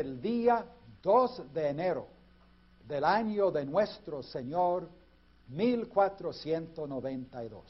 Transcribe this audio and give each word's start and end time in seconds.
el 0.00 0.20
día 0.20 0.66
2 1.02 1.52
de 1.52 1.68
enero 1.68 2.06
del 2.88 3.04
año 3.04 3.50
de 3.50 3.66
nuestro 3.66 4.22
Señor 4.22 4.88
1492, 5.48 7.64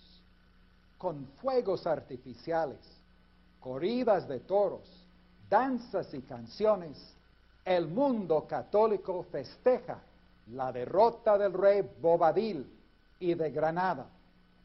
con 0.96 1.26
fuegos 1.42 1.88
artificiales, 1.88 2.78
corridas 3.58 4.28
de 4.28 4.38
toros, 4.40 4.88
danzas 5.48 6.14
y 6.14 6.22
canciones, 6.22 6.96
el 7.64 7.88
mundo 7.88 8.46
católico 8.46 9.24
festeja 9.24 10.00
la 10.52 10.70
derrota 10.70 11.36
del 11.36 11.52
rey 11.52 11.82
Bobadil 12.00 12.64
y 13.18 13.34
de 13.34 13.50
Granada, 13.50 14.06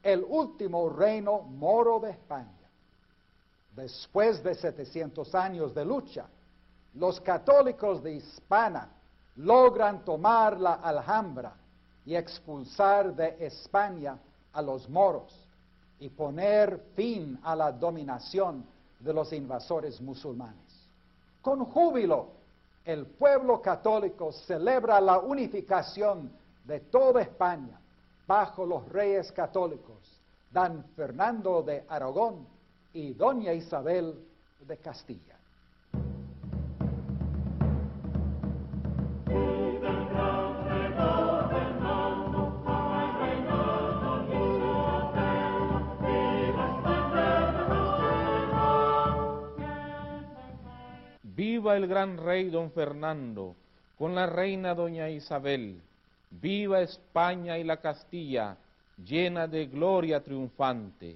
el 0.04 0.24
último 0.24 0.88
reino 0.90 1.42
moro 1.42 2.00
de 2.00 2.12
España. 2.12 2.52
Después 3.76 4.44
de 4.44 4.54
700 4.54 5.34
años 5.34 5.74
de 5.74 5.84
lucha, 5.84 6.28
los 6.96 7.20
católicos 7.22 8.02
de 8.02 8.16
Hispana 8.16 8.90
logran 9.38 10.06
tomar 10.06 10.60
la 10.60 10.76
Alhambra 10.76 11.54
y 12.06 12.16
expulsar 12.16 13.14
de 13.14 13.36
España 13.46 14.18
a 14.54 14.62
los 14.62 14.88
moros 14.90 15.34
y 16.00 16.10
poner 16.10 16.80
fin 16.96 17.40
a 17.44 17.56
la 17.56 17.72
dominación 17.72 18.66
de 19.00 19.14
los 19.14 19.34
invasores 19.34 20.00
musulmanes. 20.00 20.88
Con 21.42 21.66
júbilo, 21.66 22.30
el 22.86 23.06
pueblo 23.06 23.62
católico 23.62 24.32
celebra 24.32 25.02
la 25.02 25.20
unificación 25.20 26.32
de 26.64 26.80
toda 26.80 27.22
España 27.22 27.80
bajo 28.26 28.66
los 28.66 28.88
reyes 28.90 29.32
católicos, 29.32 29.98
Dan 30.52 30.86
Fernando 30.96 31.62
de 31.62 31.84
Aragón 31.90 32.48
y 32.94 33.14
Doña 33.14 33.54
Isabel 33.54 34.16
de 34.62 34.78
Castilla. 34.78 35.35
Viva 51.56 51.78
el 51.78 51.88
gran 51.88 52.18
rey 52.18 52.50
don 52.50 52.70
Fernando, 52.72 53.56
con 53.98 54.14
la 54.14 54.26
reina 54.26 54.76
doña 54.76 55.10
Isabel. 55.10 55.80
Viva 56.30 56.82
España 56.82 57.58
y 57.58 57.64
la 57.64 57.78
Castilla, 57.78 58.58
llena 58.98 59.48
de 59.48 59.66
gloria 59.68 60.22
triunfante. 60.22 61.16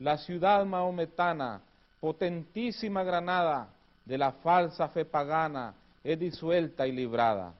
La 0.00 0.18
ciudad 0.18 0.66
maometana, 0.66 1.60
potentísima 2.00 3.04
Granada, 3.04 3.68
de 4.04 4.18
la 4.18 4.32
falsa 4.32 4.88
fe 4.88 5.04
pagana, 5.04 5.74
es 6.02 6.18
disuelta 6.18 6.84
y 6.84 6.90
librada. 6.90 7.54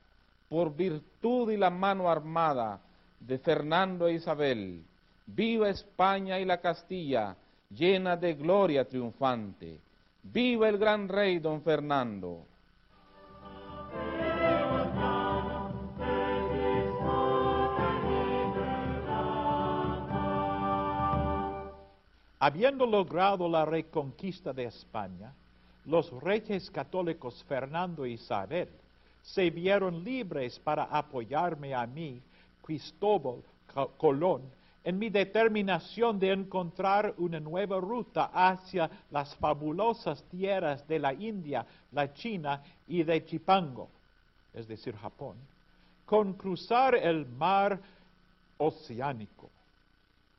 Por 0.49 0.75
virtud 0.75 1.53
y 1.53 1.57
la 1.57 1.71
mano 1.71 2.11
armada 2.11 2.81
de 3.21 3.39
Fernando 3.39 4.09
e 4.09 4.15
Isabel. 4.15 4.83
Viva 5.25 5.69
España 5.69 6.41
y 6.41 6.45
la 6.45 6.61
Castilla, 6.61 7.37
llena 7.71 8.17
de 8.17 8.35
gloria 8.35 8.85
triunfante. 8.85 9.79
Viva 10.31 10.69
el 10.69 10.77
gran 10.77 11.09
rey 11.09 11.39
don 11.39 11.63
Fernando. 11.63 12.45
Habiendo 22.41 22.87
logrado 22.87 23.49
la 23.49 23.65
reconquista 23.65 24.53
de 24.53 24.65
España, 24.65 25.33
los 25.87 26.11
reyes 26.23 26.71
católicos 26.71 27.43
Fernando 27.49 28.05
e 28.05 28.11
Isabel 28.11 28.69
se 29.23 29.49
vieron 29.51 30.05
libres 30.05 30.59
para 30.59 30.85
apoyarme 30.85 31.75
a 31.75 31.87
mí, 31.87 32.21
Cristóbal 32.63 33.43
Colón, 33.97 34.43
en 34.89 34.99
mi 34.99 35.11
determinación 35.11 36.19
de 36.19 36.33
encontrar 36.33 37.13
una 37.19 37.39
nueva 37.39 37.79
ruta 37.79 38.31
hacia 38.33 38.91
las 39.11 39.37
fabulosas 39.37 40.25
tierras 40.31 40.89
de 40.89 40.99
la 40.99 41.13
India, 41.13 41.67
la 41.93 42.15
China 42.15 42.63
y 42.87 43.03
de 43.03 43.23
Chipango, 43.27 43.91
es 44.55 44.67
decir, 44.67 44.97
Japón, 44.97 45.37
con 46.07 46.33
cruzar 46.33 46.95
el 46.95 47.27
mar 47.27 47.79
oceánico. 48.57 49.51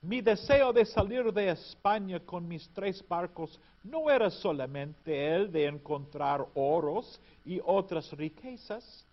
Mi 0.01 0.19
deseo 0.21 0.73
de 0.73 0.83
salir 0.83 1.31
de 1.31 1.49
España 1.51 2.19
con 2.19 2.47
mis 2.47 2.67
tres 2.69 3.07
barcos 3.07 3.59
no 3.83 4.09
era 4.09 4.31
solamente 4.31 5.31
el 5.31 5.51
de 5.51 5.67
encontrar 5.67 6.43
oros 6.55 7.21
y 7.45 7.61
otras 7.63 8.11
riquezas, 8.13 9.05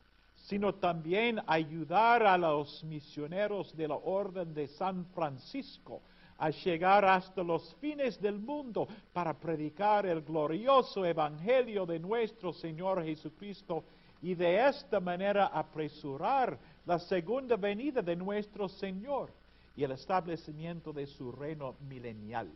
sino 0.46 0.74
también 0.74 1.40
ayudar 1.46 2.22
a 2.24 2.38
los 2.38 2.82
misioneros 2.84 3.76
de 3.76 3.88
la 3.88 3.96
Orden 3.96 4.54
de 4.54 4.68
San 4.68 5.04
Francisco 5.06 6.00
a 6.38 6.50
llegar 6.50 7.04
hasta 7.04 7.42
los 7.42 7.74
fines 7.80 8.20
del 8.20 8.38
mundo 8.38 8.86
para 9.12 9.34
predicar 9.34 10.06
el 10.06 10.22
glorioso 10.22 11.04
Evangelio 11.04 11.84
de 11.84 11.98
nuestro 11.98 12.52
Señor 12.52 13.04
Jesucristo 13.04 13.82
y 14.22 14.34
de 14.34 14.68
esta 14.68 15.00
manera 15.00 15.46
apresurar 15.46 16.56
la 16.84 17.00
segunda 17.00 17.56
venida 17.56 18.00
de 18.00 18.14
nuestro 18.14 18.68
Señor 18.68 19.30
y 19.76 19.82
el 19.82 19.92
establecimiento 19.92 20.92
de 20.92 21.06
su 21.06 21.32
reino 21.32 21.74
milenial. 21.88 22.48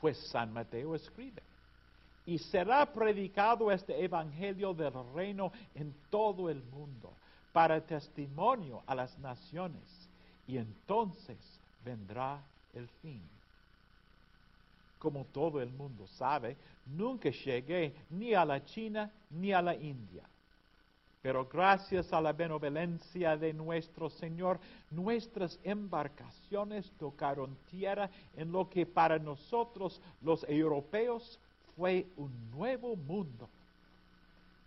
Pues 0.00 0.16
San 0.28 0.52
Mateo 0.52 0.94
escribe, 0.94 1.42
y 2.26 2.38
será 2.38 2.86
predicado 2.92 3.70
este 3.70 4.04
Evangelio 4.04 4.74
del 4.74 4.92
reino 5.14 5.52
en 5.74 5.94
todo 6.10 6.48
el 6.50 6.62
mundo, 6.64 7.12
para 7.52 7.80
testimonio 7.80 8.82
a 8.86 8.94
las 8.94 9.18
naciones, 9.18 10.08
y 10.46 10.56
entonces 10.58 11.38
vendrá 11.84 12.40
el 12.74 12.88
fin. 13.02 13.20
Como 14.98 15.24
todo 15.26 15.60
el 15.60 15.70
mundo 15.70 16.06
sabe, 16.06 16.56
nunca 16.86 17.30
llegué 17.30 17.94
ni 18.10 18.34
a 18.34 18.44
la 18.44 18.64
China 18.64 19.10
ni 19.30 19.52
a 19.52 19.62
la 19.62 19.74
India. 19.74 20.22
Pero 21.22 21.46
gracias 21.46 22.12
a 22.12 22.20
la 22.20 22.32
benevolencia 22.32 23.36
de 23.36 23.52
nuestro 23.52 24.08
Señor, 24.08 24.58
nuestras 24.90 25.58
embarcaciones 25.64 26.90
tocaron 26.98 27.56
tierra 27.70 28.08
en 28.36 28.50
lo 28.50 28.70
que 28.70 28.86
para 28.86 29.18
nosotros 29.18 30.00
los 30.22 30.44
europeos 30.48 31.38
fue 31.76 32.06
un 32.16 32.50
nuevo 32.50 32.96
mundo. 32.96 33.48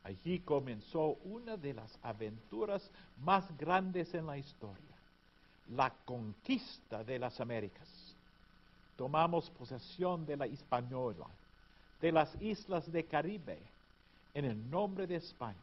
Allí 0.04 0.40
comenzó 0.40 1.18
una 1.24 1.56
de 1.56 1.74
las 1.74 1.98
aventuras 2.04 2.90
más 3.24 3.46
grandes 3.58 4.14
en 4.14 4.26
la 4.26 4.38
historia, 4.38 4.96
la 5.70 5.94
conquista 6.06 7.04
de 7.04 7.20
las 7.20 7.40
Américas. 7.40 7.88
Tomamos 8.98 9.50
posesión 9.52 10.26
de 10.26 10.38
la 10.38 10.48
Hispaniola, 10.48 11.26
de 12.02 12.12
las 12.12 12.36
islas 12.42 12.92
de 12.92 13.06
Caribe, 13.06 13.58
en 14.34 14.46
el 14.46 14.70
nombre 14.70 15.08
de 15.08 15.16
España. 15.16 15.58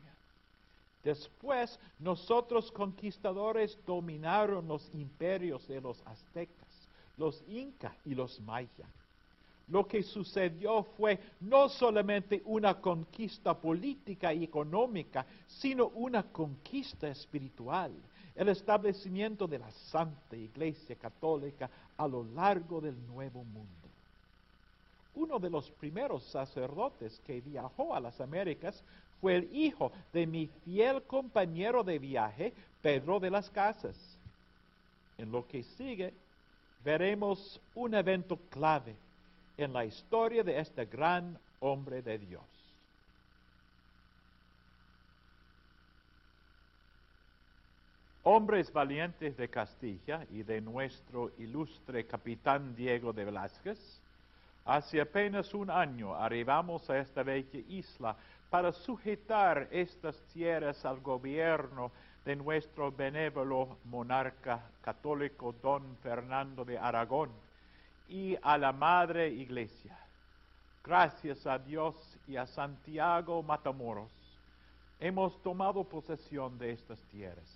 Después, 1.05 1.79
nosotros 1.99 2.73
conquistadores 2.73 3.79
dominaron 3.87 4.67
los 4.67 4.89
imperios 4.95 5.67
de 5.69 5.81
los 5.81 6.01
aztecas, 6.07 6.89
los 7.17 7.43
incas 7.49 7.95
y 8.07 8.15
los 8.15 8.41
mayas 8.41 9.00
lo 9.71 9.87
que 9.87 10.03
sucedió 10.03 10.83
fue 10.97 11.19
no 11.41 11.69
solamente 11.69 12.43
una 12.45 12.81
conquista 12.81 13.55
política 13.55 14.35
y 14.35 14.45
económica, 14.45 15.25
sino 15.47 15.87
una 15.89 16.25
conquista 16.25 17.09
espiritual, 17.09 17.93
el 18.35 18.49
establecimiento 18.49 19.47
de 19.47 19.61
la 19.61 19.71
Santa 19.71 20.37
Iglesia 20.37 20.97
Católica 20.97 21.71
a 21.97 22.09
lo 22.09 22.25
largo 22.25 22.81
del 22.81 22.97
Nuevo 23.07 23.45
Mundo. 23.45 23.69
Uno 25.15 25.39
de 25.39 25.51
los 25.51 25.71
primeros 25.71 26.25
sacerdotes 26.25 27.21
que 27.27 27.41
viajó 27.41 27.95
a 27.95 28.01
las 28.01 28.21
Américas 28.21 28.83
fue 29.21 29.37
el 29.37 29.55
hijo 29.55 29.93
de 30.13 30.27
mi 30.27 30.49
fiel 30.65 31.03
compañero 31.03 31.85
de 31.85 31.99
viaje, 31.99 32.53
Pedro 32.83 33.21
de 33.21 33.31
las 33.31 33.51
Casas. 33.51 33.97
En 35.19 35.31
lo 35.31 35.47
que 35.47 35.63
sigue, 35.63 36.13
veremos 36.83 37.61
un 37.75 37.95
evento 37.95 38.39
clave 38.49 38.97
en 39.63 39.73
la 39.73 39.85
historia 39.85 40.43
de 40.43 40.59
este 40.59 40.87
gran 40.87 41.39
hombre 41.61 42.03
de 42.03 42.19
Dios. 42.19 42.43
Hombres 48.23 48.73
valientes 48.73 49.37
de 49.37 49.49
Castilla 49.49 50.27
y 50.31 50.43
de 50.43 50.61
nuestro 50.61 51.33
ilustre 51.39 52.07
capitán 52.07 52.75
Diego 52.75 53.13
de 53.13 53.25
Velázquez, 53.25 54.01
hace 54.65 55.01
apenas 55.01 55.53
un 55.53 55.71
año 55.71 56.15
arribamos 56.15 56.89
a 56.91 56.99
esta 56.99 57.23
bella 57.23 57.61
isla 57.69 58.17
para 58.51 58.73
sujetar 58.73 59.69
estas 59.71 60.17
tierras 60.33 60.85
al 60.85 61.01
gobierno 61.01 61.93
de 62.25 62.37
nuestro 62.37 62.93
benévolo 62.93 63.79
monarca 63.85 64.61
católico 64.83 65.55
don 65.63 65.97
Fernando 66.03 66.65
de 66.65 66.79
Aragón 66.79 67.31
y 68.11 68.37
a 68.43 68.59
la 68.59 68.73
Madre 68.73 69.29
Iglesia. 69.29 69.97
Gracias 70.83 71.47
a 71.47 71.59
Dios 71.59 71.95
y 72.27 72.37
a 72.37 72.47
Santiago 72.47 73.43
Matamoros 73.43 74.11
hemos 74.99 75.41
tomado 75.43 75.85
posesión 75.85 76.59
de 76.59 76.73
estas 76.73 76.99
tierras 77.05 77.49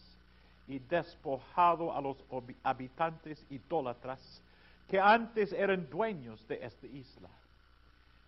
y 0.69 0.79
despojado 0.79 1.95
a 1.95 2.01
los 2.01 2.17
habitantes 2.63 3.45
idólatras 3.51 4.21
que 4.89 5.01
antes 5.01 5.53
eran 5.53 5.91
dueños 5.91 6.47
de 6.47 6.65
esta 6.65 6.87
isla. 6.87 7.29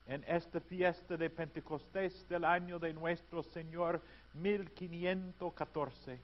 En 0.08 0.24
esta 0.26 0.60
fiesta 0.60 1.16
de 1.16 1.30
Pentecostés 1.30 2.28
del 2.28 2.44
año 2.44 2.78
de 2.78 2.92
nuestro 2.92 3.42
Señor 3.42 4.00
1514, 4.34 6.18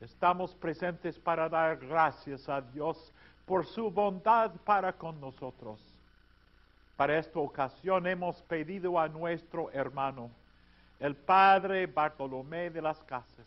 estamos 0.00 0.54
presentes 0.54 1.18
para 1.18 1.48
dar 1.48 1.76
gracias 1.78 2.48
a 2.48 2.60
Dios 2.60 3.12
por 3.46 3.64
su 3.64 3.90
bondad 3.90 4.50
para 4.64 4.92
con 4.92 5.20
nosotros. 5.20 5.80
Para 6.96 7.18
esta 7.18 7.38
ocasión 7.38 8.06
hemos 8.06 8.42
pedido 8.42 8.98
a 8.98 9.08
nuestro 9.08 9.70
hermano, 9.70 10.30
el 10.98 11.14
Padre 11.14 11.86
Bartolomé 11.86 12.70
de 12.70 12.82
las 12.82 12.98
Casas, 13.04 13.46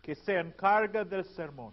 que 0.00 0.14
se 0.14 0.38
encarga 0.38 1.04
del 1.04 1.24
sermón. 1.24 1.72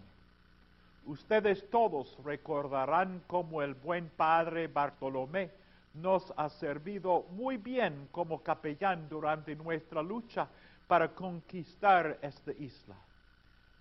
Ustedes 1.06 1.68
todos 1.70 2.16
recordarán 2.24 3.22
cómo 3.26 3.62
el 3.62 3.74
buen 3.74 4.08
Padre 4.08 4.66
Bartolomé 4.66 5.50
nos 5.94 6.32
ha 6.36 6.48
servido 6.48 7.26
muy 7.30 7.58
bien 7.58 8.08
como 8.10 8.42
capellán 8.42 9.08
durante 9.08 9.54
nuestra 9.54 10.02
lucha 10.02 10.48
para 10.88 11.08
conquistar 11.08 12.18
esta 12.22 12.52
isla. 12.52 12.96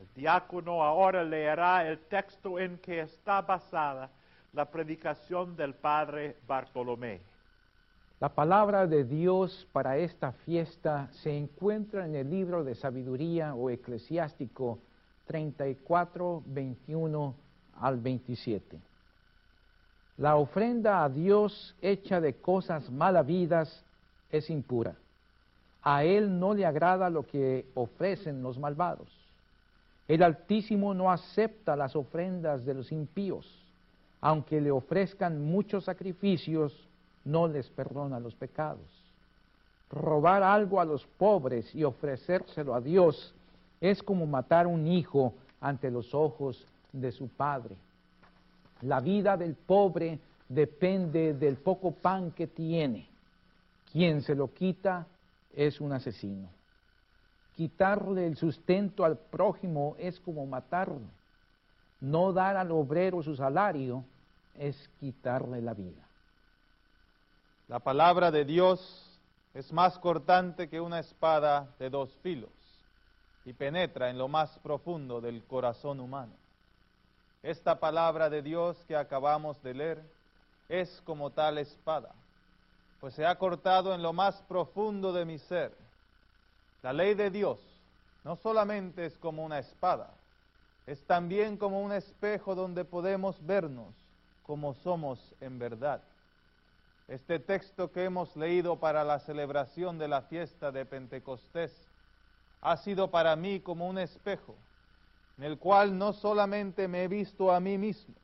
El 0.01 0.07
diácono 0.15 0.83
ahora 0.83 1.24
leerá 1.24 1.88
el 1.88 2.00
texto 2.00 2.57
en 2.57 2.80
que 2.80 3.01
está 3.01 3.42
basada 3.42 4.09
la 4.51 4.65
predicación 4.65 5.56
del 5.56 5.75
Padre 5.75 6.38
Bartolomé. 6.48 7.21
La 8.19 8.30
palabra 8.30 8.88
de 8.88 9.03
Dios 9.03 9.68
para 9.71 9.98
esta 9.98 10.31
fiesta 10.31 11.07
se 11.21 11.38
encuentra 11.38 12.07
en 12.07 12.15
el 12.15 12.31
libro 12.31 12.63
de 12.63 12.74
sabiduría 12.74 13.53
o 13.53 13.69
eclesiástico 13.69 14.80
34, 15.27 16.44
21 16.48 17.36
al 17.80 18.00
27. 18.00 18.80
La 20.18 20.36
ofrenda 20.36 21.03
a 21.03 21.09
Dios 21.09 21.75
hecha 21.80 22.19
de 22.19 22.42
cosas 22.42 22.89
malavidas 22.89 23.86
es 24.31 24.50
impura. 24.50 24.95
A 25.83 26.03
Él 26.03 26.39
no 26.39 26.56
le 26.56 26.65
agrada 26.65 27.07
lo 27.12 27.27
que 27.27 27.68
ofrecen 27.75 28.42
los 28.42 28.57
malvados. 28.57 29.20
El 30.11 30.23
Altísimo 30.23 30.93
no 30.93 31.09
acepta 31.09 31.73
las 31.77 31.95
ofrendas 31.95 32.65
de 32.65 32.73
los 32.73 32.91
impíos. 32.91 33.47
Aunque 34.19 34.59
le 34.59 34.69
ofrezcan 34.69 35.41
muchos 35.41 35.85
sacrificios, 35.85 36.75
no 37.23 37.47
les 37.47 37.69
perdona 37.69 38.19
los 38.19 38.35
pecados. 38.35 38.83
Robar 39.89 40.43
algo 40.43 40.81
a 40.81 40.85
los 40.85 41.05
pobres 41.17 41.73
y 41.73 41.85
ofrecérselo 41.85 42.75
a 42.75 42.81
Dios 42.81 43.33
es 43.79 44.03
como 44.03 44.25
matar 44.25 44.67
un 44.67 44.85
hijo 44.85 45.33
ante 45.61 45.89
los 45.89 46.13
ojos 46.13 46.61
de 46.91 47.13
su 47.13 47.29
padre. 47.29 47.77
La 48.81 48.99
vida 48.99 49.37
del 49.37 49.55
pobre 49.55 50.19
depende 50.49 51.35
del 51.35 51.55
poco 51.55 51.91
pan 51.91 52.31
que 52.31 52.47
tiene. 52.47 53.07
Quien 53.93 54.23
se 54.23 54.35
lo 54.35 54.53
quita 54.53 55.07
es 55.55 55.79
un 55.79 55.93
asesino. 55.93 56.49
Quitarle 57.56 58.25
el 58.25 58.38
sustento 58.38 59.06
al 59.06 59.18
prójimo 59.18 59.95
es 60.00 60.19
como 60.19 60.45
matarlo. 60.45 61.07
No 62.00 62.33
dar 62.33 62.57
al 62.57 62.71
obrero 62.71 63.21
su 63.21 63.36
salario 63.36 64.03
es 64.56 64.89
quitarle 65.00 65.62
la 65.62 65.74
vida. 65.74 66.01
La 67.68 67.80
palabra 67.80 68.31
de 68.31 68.44
Dios 68.44 69.19
es 69.53 69.71
más 69.71 69.98
cortante 70.00 70.69
que 70.69 70.81
una 70.81 71.00
espada 71.00 71.68
de 71.80 71.89
dos 71.89 72.13
filos 72.21 72.50
y 73.45 73.53
penetra 73.53 74.09
en 74.09 74.18
lo 74.18 74.27
más 74.27 74.57
profundo 74.59 75.21
del 75.21 75.44
corazón 75.45 76.00
humano. 76.00 76.33
Esta 77.44 77.80
palabra 77.80 78.30
de 78.30 78.42
Dios 78.42 78.77
que 78.88 78.95
acabamos 78.95 79.62
de 79.63 79.74
leer 79.74 80.03
es 80.69 81.01
como 81.06 81.31
tal 81.31 81.57
espada, 81.57 82.13
pues 83.00 83.13
se 83.15 83.25
ha 83.25 83.36
cortado 83.38 83.94
en 83.94 84.01
lo 84.01 84.13
más 84.13 84.42
profundo 84.44 85.12
de 85.12 85.25
mi 85.25 85.38
ser. 85.38 85.75
La 86.81 86.93
ley 86.93 87.13
de 87.13 87.29
Dios 87.29 87.59
no 88.23 88.35
solamente 88.35 89.05
es 89.05 89.17
como 89.17 89.43
una 89.43 89.59
espada, 89.59 90.13
es 90.87 91.05
también 91.05 91.57
como 91.57 91.81
un 91.81 91.91
espejo 91.91 92.55
donde 92.55 92.85
podemos 92.85 93.43
vernos 93.45 93.93
como 94.43 94.73
somos 94.73 95.33
en 95.39 95.59
verdad. 95.59 96.01
Este 97.07 97.39
texto 97.39 97.91
que 97.91 98.05
hemos 98.05 98.35
leído 98.35 98.77
para 98.77 99.03
la 99.03 99.19
celebración 99.19 99.97
de 99.99 100.07
la 100.07 100.23
fiesta 100.23 100.71
de 100.71 100.85
Pentecostés 100.85 101.71
ha 102.61 102.77
sido 102.77 103.11
para 103.11 103.35
mí 103.35 103.59
como 103.59 103.87
un 103.87 103.97
espejo, 103.97 104.55
en 105.37 105.43
el 105.43 105.57
cual 105.57 105.97
no 105.97 106.13
solamente 106.13 106.87
me 106.87 107.03
he 107.03 107.07
visto 107.07 107.51
a 107.51 107.59
mí 107.59 107.77
mismo, 107.77 108.15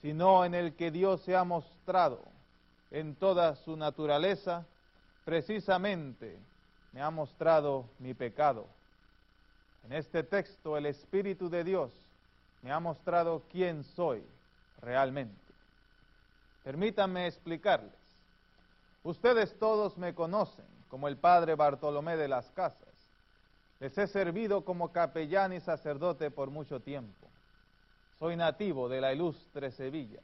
sino 0.00 0.44
en 0.44 0.54
el 0.54 0.74
que 0.74 0.90
Dios 0.90 1.22
se 1.22 1.34
ha 1.34 1.44
mostrado 1.44 2.20
en 2.90 3.16
toda 3.16 3.56
su 3.56 3.76
naturaleza, 3.76 4.64
precisamente 5.24 6.38
me 6.94 7.02
ha 7.02 7.10
mostrado 7.10 7.86
mi 7.98 8.14
pecado. 8.14 8.66
En 9.84 9.92
este 9.92 10.22
texto 10.22 10.76
el 10.76 10.86
Espíritu 10.86 11.50
de 11.50 11.64
Dios 11.64 11.90
me 12.62 12.70
ha 12.70 12.78
mostrado 12.78 13.42
quién 13.50 13.82
soy 13.82 14.22
realmente. 14.80 15.34
Permítanme 16.62 17.26
explicarles. 17.26 17.92
Ustedes 19.02 19.58
todos 19.58 19.98
me 19.98 20.14
conocen 20.14 20.64
como 20.88 21.08
el 21.08 21.16
Padre 21.16 21.56
Bartolomé 21.56 22.16
de 22.16 22.28
las 22.28 22.48
Casas. 22.52 22.94
Les 23.80 23.98
he 23.98 24.06
servido 24.06 24.64
como 24.64 24.92
capellán 24.92 25.52
y 25.52 25.60
sacerdote 25.60 26.30
por 26.30 26.50
mucho 26.50 26.78
tiempo. 26.78 27.26
Soy 28.20 28.36
nativo 28.36 28.88
de 28.88 29.00
la 29.00 29.12
ilustre 29.12 29.72
Sevilla, 29.72 30.22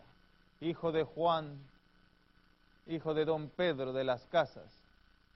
hijo 0.61 0.93
de 0.93 1.03
Juan, 1.03 1.59
hijo 2.87 3.13
de 3.13 3.25
don 3.25 3.49
Pedro 3.49 3.93
de 3.93 4.05
las 4.05 4.25
Casas, 4.29 4.80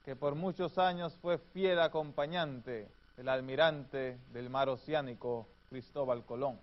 que 0.04 0.14
por 0.14 0.34
muchos 0.34 0.76
años 0.76 1.16
fue 1.22 1.38
fiel 1.38 1.80
acompañante 1.80 2.90
del 3.16 3.28
almirante 3.28 4.18
del 4.32 4.50
mar 4.50 4.68
oceánico 4.68 5.46
Cristóbal 5.70 6.24
Colón. 6.24 6.60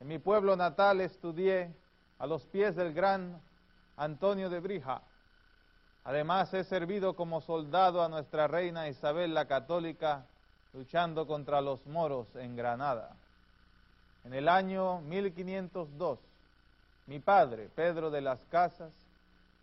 En 0.00 0.08
mi 0.08 0.18
pueblo 0.18 0.56
natal 0.56 1.00
estudié 1.00 1.72
a 2.18 2.26
los 2.26 2.44
pies 2.46 2.74
del 2.74 2.92
gran 2.92 3.40
Antonio 3.96 4.50
de 4.50 4.58
Brija. 4.58 5.02
Además 6.02 6.52
he 6.54 6.64
servido 6.64 7.14
como 7.14 7.40
soldado 7.40 8.02
a 8.02 8.08
nuestra 8.08 8.48
reina 8.48 8.88
Isabel 8.88 9.32
la 9.32 9.46
Católica 9.46 10.26
luchando 10.72 11.26
contra 11.28 11.60
los 11.60 11.86
moros 11.86 12.34
en 12.34 12.56
Granada. 12.56 13.14
En 14.24 14.34
el 14.34 14.48
año 14.48 15.00
1502, 15.02 16.18
mi 17.06 17.20
padre, 17.20 17.68
Pedro 17.74 18.10
de 18.10 18.22
las 18.22 18.40
Casas, 18.46 18.92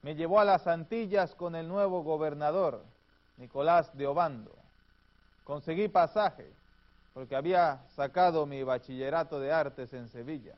me 0.01 0.15
llevó 0.15 0.39
a 0.39 0.45
las 0.45 0.67
Antillas 0.67 1.35
con 1.35 1.55
el 1.55 1.67
nuevo 1.67 2.03
gobernador, 2.03 2.83
Nicolás 3.37 3.95
de 3.95 4.07
Obando. 4.07 4.55
Conseguí 5.43 5.87
pasaje 5.87 6.51
porque 7.13 7.35
había 7.35 7.81
sacado 7.95 8.45
mi 8.45 8.63
bachillerato 8.63 9.39
de 9.39 9.51
artes 9.51 9.93
en 9.93 10.07
Sevilla 10.07 10.55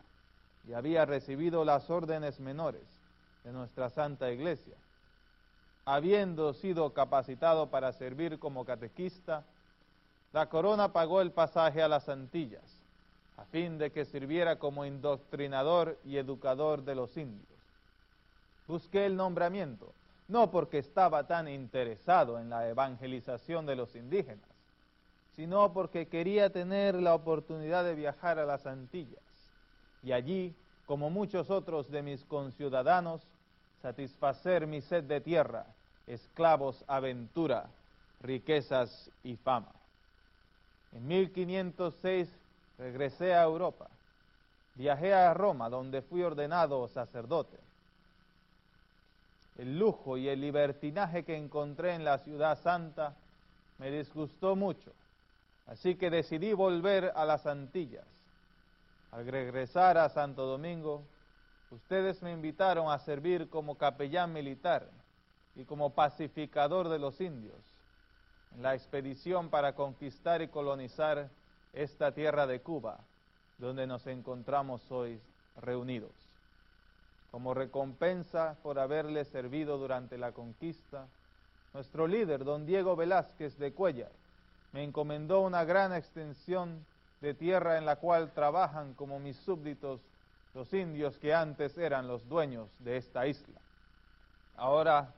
y 0.68 0.74
había 0.74 1.06
recibido 1.06 1.66
las 1.66 1.90
órdenes 1.90 2.40
menores 2.40 2.84
de 3.44 3.52
nuestra 3.52 3.90
Santa 3.90 4.32
Iglesia. 4.32 4.76
Habiendo 5.86 6.54
sido 6.54 6.94
capacitado 6.94 7.70
para 7.70 7.92
servir 7.92 8.40
como 8.40 8.64
catequista, 8.64 9.44
la 10.32 10.48
corona 10.48 10.94
pagó 10.94 11.22
el 11.22 11.32
pasaje 11.32 11.82
a 11.82 11.90
las 11.90 12.08
Antillas, 12.08 12.82
a 13.36 13.46
fin 13.46 13.78
de 13.78 13.92
que 13.92 14.06
sirviera 14.06 14.58
como 14.58 14.86
indoctrinador 14.86 16.00
y 16.06 16.18
educador 16.18 16.84
de 16.84 16.96
los 16.96 17.18
indios. 17.18 17.53
Busqué 18.67 19.05
el 19.05 19.15
nombramiento, 19.15 19.93
no 20.27 20.51
porque 20.51 20.77
estaba 20.77 21.27
tan 21.27 21.48
interesado 21.48 22.39
en 22.39 22.50
la 22.50 22.67
evangelización 22.70 23.65
de 23.65 23.75
los 23.75 23.96
indígenas, 23.96 24.50
sino 25.36 25.74
porque 25.74 26.08
quería 26.08 26.51
tener 26.51 26.96
la 26.96 27.15
oportunidad 27.15 27.84
de 27.84 27.96
viajar 27.96 28.39
a 28.39 28.46
las 28.46 28.65
Antillas 28.65 29.22
y 30.03 30.12
allí, 30.12 30.55
como 30.86 31.10
muchos 31.10 31.50
otros 31.50 31.89
de 31.89 32.03
mis 32.03 32.24
conciudadanos, 32.25 33.25
satisfacer 33.82 34.67
mi 34.67 34.82
sed 34.82 35.05
de 35.05 35.22
tierra, 35.22 35.65
esclavos, 36.08 36.84
aventura, 36.88 37.70
riquezas 38.22 39.10
y 39.24 39.36
fama. 39.38 39.72
En 40.91 41.08
1506 41.08 42.29
regresé 42.77 43.34
a 43.34 43.43
Europa. 43.43 43.88
Viajé 44.75 45.13
a 45.13 45.34
Roma, 45.34 45.70
donde 45.70 46.01
fui 46.01 46.24
ordenado 46.24 46.88
sacerdote. 46.88 47.58
El 49.58 49.78
lujo 49.78 50.18
y 50.18 50.28
el 50.30 50.42
libertinaje 50.42 51.24
que 51.24 51.38
encontré 51.38 51.94
en 51.94 52.04
la 52.04 52.18
ciudad 52.18 52.60
santa 52.62 53.16
me 53.78 53.92
disgustó 53.92 54.56
mucho, 54.56 54.92
así 55.68 55.96
que 55.96 56.10
decidí 56.10 56.54
volver 56.54 57.12
a 57.16 57.26
las 57.26 57.46
Antillas. 57.46 58.08
Al 59.12 59.28
regresar 59.28 59.98
a 59.98 60.10
Santo 60.10 60.46
Domingo, 60.46 61.04
ustedes 61.70 62.22
me 62.24 62.32
invitaron 62.32 62.92
a 62.92 62.98
servir 63.00 63.50
como 63.50 63.76
capellán 63.76 64.34
militar 64.34 64.90
y 65.56 65.66
como 65.66 65.92
pacificador 65.92 66.90
de 66.90 67.00
los 67.00 67.22
indios. 67.22 67.60
en 68.56 68.62
la 68.62 68.76
expedición 68.76 69.50
para 69.50 69.74
conquistar 69.74 70.44
y 70.44 70.48
colonizar 70.48 71.30
esta 71.74 72.12
tierra 72.12 72.46
de 72.46 72.62
Cuba, 72.62 73.00
donde 73.58 73.88
nos 73.88 74.06
encontramos 74.06 74.92
hoy 74.92 75.20
reunidos. 75.58 76.23
Como 77.34 77.56
recompensa 77.56 78.58
por 78.62 78.78
haberle 78.78 79.25
servido 79.25 79.80
durante 79.80 80.20
la 80.20 80.34
conquista, 80.34 81.08
nuestro 81.74 82.06
líder, 82.06 82.44
don 82.44 82.68
Diego 82.68 82.96
Velázquez 82.96 83.58
de 83.58 83.74
Cuellar, 83.74 84.12
me 84.72 84.84
encomendó 84.84 85.42
una 85.42 85.66
gran 85.66 85.96
extensión 85.96 86.86
de 87.22 87.34
tierra 87.34 87.80
en 87.80 87.88
la 87.88 87.96
cual 87.96 88.32
trabajan 88.34 88.94
como 88.94 89.20
mis 89.20 89.36
súbditos 89.38 90.00
los 90.54 90.72
indios 90.75 91.18
que 91.18 91.34
antes 91.34 91.75
eran 91.75 92.08
los 92.08 92.30
dueños 92.30 92.70
de 92.78 92.98
esta 92.98 93.25
isla. 93.25 93.60
Ahora 94.56 95.12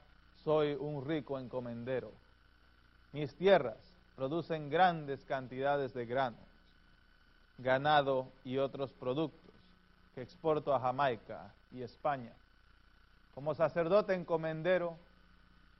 soy 0.46 0.72
un 0.80 1.06
rico 1.06 1.38
encomendero. 1.38 2.14
Mis 3.12 3.36
tierras 3.36 3.94
producen 4.16 4.70
grandes 4.70 5.26
cantidades 5.26 5.94
de 5.94 6.06
granos, 6.06 6.48
ganado 7.58 8.30
y 8.46 8.58
otros 8.58 8.94
productos 8.94 9.45
que 10.16 10.22
exporto 10.22 10.74
a 10.74 10.80
Jamaica 10.80 11.54
y 11.72 11.84
España. 11.84 12.32
Como 13.36 13.54
sacerdote 13.54 14.14
encomendero, 14.14 14.98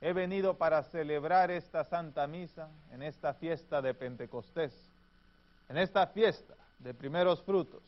he 0.02 0.12
venido 0.12 0.58
para 0.58 0.82
celebrar 0.82 1.50
esta 1.50 1.84
Santa 1.84 2.26
Misa 2.26 2.68
en 2.92 3.02
esta 3.02 3.32
fiesta 3.32 3.80
de 3.80 3.94
Pentecostés, 3.94 4.74
en 5.70 5.78
esta 5.78 6.06
fiesta 6.06 6.54
de 6.80 6.92
primeros 6.92 7.42
frutos. 7.42 7.82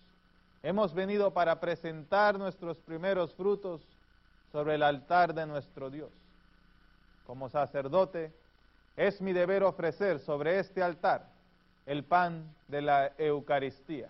Hemos 0.62 0.94
venido 0.94 1.32
para 1.32 1.60
presentar 1.60 2.38
nuestros 2.38 2.78
primeros 2.78 3.34
frutos 3.34 3.82
sobre 4.50 4.76
el 4.76 4.82
altar 4.82 5.34
de 5.34 5.46
nuestro 5.46 5.90
Dios. 5.90 6.10
Como 7.26 7.50
sacerdote, 7.50 8.32
es 8.96 9.20
mi 9.20 9.34
deber 9.34 9.62
ofrecer 9.62 10.18
sobre 10.18 10.58
este 10.58 10.82
altar 10.82 11.26
el 11.84 12.04
pan 12.04 12.44
de 12.68 12.82
la 12.82 13.12
Eucaristía, 13.18 14.08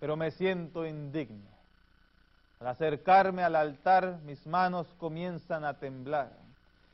pero 0.00 0.16
me 0.16 0.30
siento 0.30 0.86
indigno. 0.86 1.48
Al 2.60 2.68
acercarme 2.68 3.42
al 3.42 3.56
altar, 3.56 4.18
mis 4.24 4.46
manos 4.46 4.86
comienzan 4.98 5.64
a 5.64 5.78
temblar. 5.78 6.32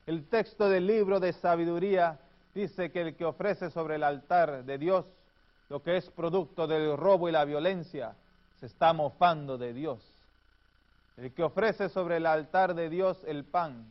El 0.06 0.28
texto 0.28 0.68
del 0.68 0.87
libro 0.87 1.21
de 1.21 1.32
sabiduría 1.32 2.18
dice 2.54 2.90
que 2.90 3.02
el 3.02 3.16
que 3.16 3.25
ofrece 3.25 3.71
sobre 3.71 3.97
el 3.97 4.02
altar 4.02 4.64
de 4.64 4.78
Dios 4.78 5.06
lo 5.68 5.82
que 5.82 5.97
es 5.97 6.11
producto 6.11 6.66
del 6.66 6.99
robo 6.99 7.30
y 7.30 7.32
la 7.32 7.47
violencia, 7.47 8.14
se 8.61 8.66
está 8.66 8.92
mofando 8.92 9.56
de 9.56 9.73
Dios. 9.73 10.00
El 11.16 11.32
que 11.32 11.42
ofrece 11.42 11.88
sobre 11.88 12.18
el 12.18 12.26
altar 12.26 12.75
de 12.75 12.90
Dios 12.90 13.23
el 13.26 13.44
pan 13.44 13.87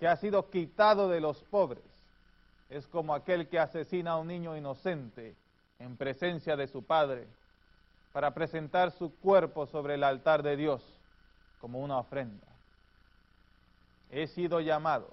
que 0.00 0.08
ha 0.08 0.16
sido 0.16 0.50
quitado 0.50 1.08
de 1.08 1.20
los 1.20 1.44
pobres 1.44 1.84
es 2.70 2.88
como 2.88 3.14
aquel 3.14 3.48
que 3.48 3.60
asesina 3.60 4.12
a 4.12 4.16
un 4.16 4.26
niño 4.26 4.56
inocente 4.56 5.36
en 5.78 5.96
presencia 5.96 6.56
de 6.56 6.66
su 6.66 6.82
padre 6.82 7.28
para 8.12 8.32
presentar 8.32 8.90
su 8.92 9.14
cuerpo 9.16 9.66
sobre 9.66 9.94
el 9.94 10.04
altar 10.04 10.42
de 10.42 10.56
Dios 10.56 10.82
como 11.60 11.80
una 11.80 11.98
ofrenda. 11.98 12.46
He 14.10 14.26
sido 14.26 14.60
llamado 14.60 15.08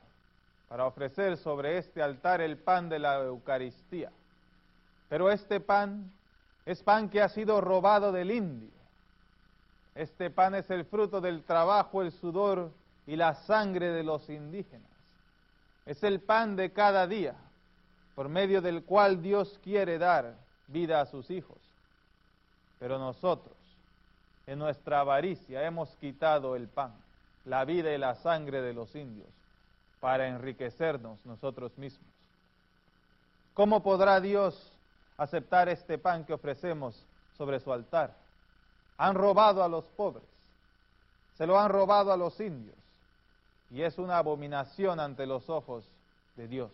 para 0.69 0.85
ofrecer 0.85 1.37
sobre 1.37 1.77
este 1.77 2.01
altar 2.01 2.41
el 2.41 2.57
pan 2.57 2.89
de 2.89 2.99
la 2.99 3.19
Eucaristía. 3.23 4.11
Pero 5.09 5.31
este 5.31 5.59
pan 5.59 6.11
es 6.65 6.83
pan 6.83 7.09
que 7.09 7.21
ha 7.21 7.29
sido 7.29 7.61
robado 7.61 8.11
del 8.11 8.31
indio. 8.31 8.69
Este 9.95 10.29
pan 10.29 10.55
es 10.55 10.69
el 10.69 10.85
fruto 10.85 11.21
del 11.21 11.43
trabajo, 11.43 12.01
el 12.01 12.11
sudor 12.11 12.71
y 13.05 13.15
la 13.15 13.33
sangre 13.33 13.89
de 13.91 14.03
los 14.03 14.29
indígenas. 14.29 14.91
Es 15.85 16.03
el 16.03 16.19
pan 16.19 16.55
de 16.55 16.71
cada 16.71 17.07
día, 17.07 17.35
por 18.13 18.27
medio 18.27 18.61
del 18.61 18.83
cual 18.83 19.21
Dios 19.21 19.59
quiere 19.63 19.97
dar 19.97 20.35
vida 20.67 20.99
a 20.99 21.05
sus 21.05 21.31
hijos. 21.31 21.57
Pero 22.79 22.99
nosotros, 22.99 23.55
en 24.45 24.59
nuestra 24.59 25.01
avaricia, 25.01 25.65
hemos 25.65 25.89
quitado 25.95 26.55
el 26.55 26.67
pan, 26.67 26.93
la 27.45 27.65
vida 27.65 27.93
y 27.93 27.97
la 27.97 28.15
sangre 28.15 28.61
de 28.61 28.73
los 28.73 28.95
indios, 28.95 29.29
para 29.99 30.27
enriquecernos 30.27 31.17
nosotros 31.25 31.77
mismos. 31.77 32.07
¿Cómo 33.53 33.81
podrá 33.81 34.21
Dios 34.21 34.71
aceptar 35.17 35.67
este 35.67 35.97
pan 35.97 36.23
que 36.23 36.33
ofrecemos 36.33 36.95
sobre 37.37 37.59
su 37.59 37.73
altar. 37.73 38.15
Han 38.97 39.15
robado 39.15 39.63
a 39.63 39.67
los 39.67 39.85
pobres, 39.85 40.23
se 41.37 41.45
lo 41.45 41.59
han 41.59 41.69
robado 41.69 42.11
a 42.11 42.17
los 42.17 42.39
indios 42.39 42.75
y 43.69 43.81
es 43.81 43.97
una 43.97 44.17
abominación 44.17 44.99
ante 44.99 45.25
los 45.25 45.49
ojos 45.49 45.83
de 46.35 46.47
Dios. 46.47 46.71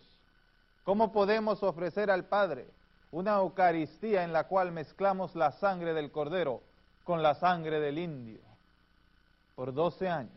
¿Cómo 0.84 1.12
podemos 1.12 1.62
ofrecer 1.62 2.10
al 2.10 2.24
Padre 2.24 2.66
una 3.14 3.36
Eucaristía 3.36 4.24
en 4.24 4.32
la 4.32 4.44
cual 4.44 4.72
mezclamos 4.72 5.34
la 5.34 5.52
sangre 5.52 5.94
del 5.94 6.10
cordero 6.10 6.62
con 7.04 7.22
la 7.22 7.34
sangre 7.34 7.80
del 7.80 7.98
indio? 7.98 8.40
Por 9.54 9.72
doce 9.72 10.08
años, 10.08 10.32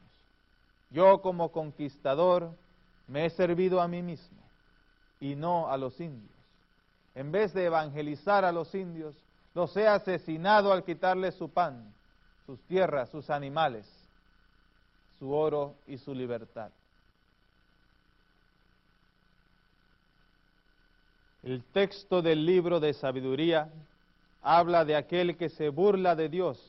yo 0.92 1.22
como 1.22 1.52
conquistador 1.52 2.52
me 3.08 3.26
he 3.26 3.30
servido 3.30 3.82
a 3.82 3.88
mí 3.88 4.02
mismo 4.02 4.42
y 5.20 5.36
no 5.36 5.70
a 5.70 5.78
los 5.78 6.00
indios 6.00 6.38
en 7.18 7.32
vez 7.32 7.52
de 7.52 7.66
evangelizar 7.66 8.46
a 8.46 8.52
los 8.52 8.76
indios, 8.76 9.16
los 9.56 9.76
he 9.76 9.88
asesinado 9.88 10.72
al 10.72 10.84
quitarles 10.84 11.34
su 11.34 11.50
pan, 11.50 11.92
sus 12.46 12.62
tierras, 12.68 13.10
sus 13.10 13.32
animales, 13.32 13.92
su 15.18 15.34
oro 15.34 15.74
y 15.88 15.98
su 15.98 16.14
libertad. 16.14 16.70
El 21.48 21.64
texto 21.64 22.22
del 22.22 22.46
libro 22.46 22.82
de 22.82 22.94
sabiduría 22.94 23.70
habla 24.42 24.84
de 24.84 24.98
aquel 24.98 25.38
que 25.38 25.48
se 25.48 25.70
burla 25.70 26.14
de 26.14 26.28
Dios, 26.28 26.60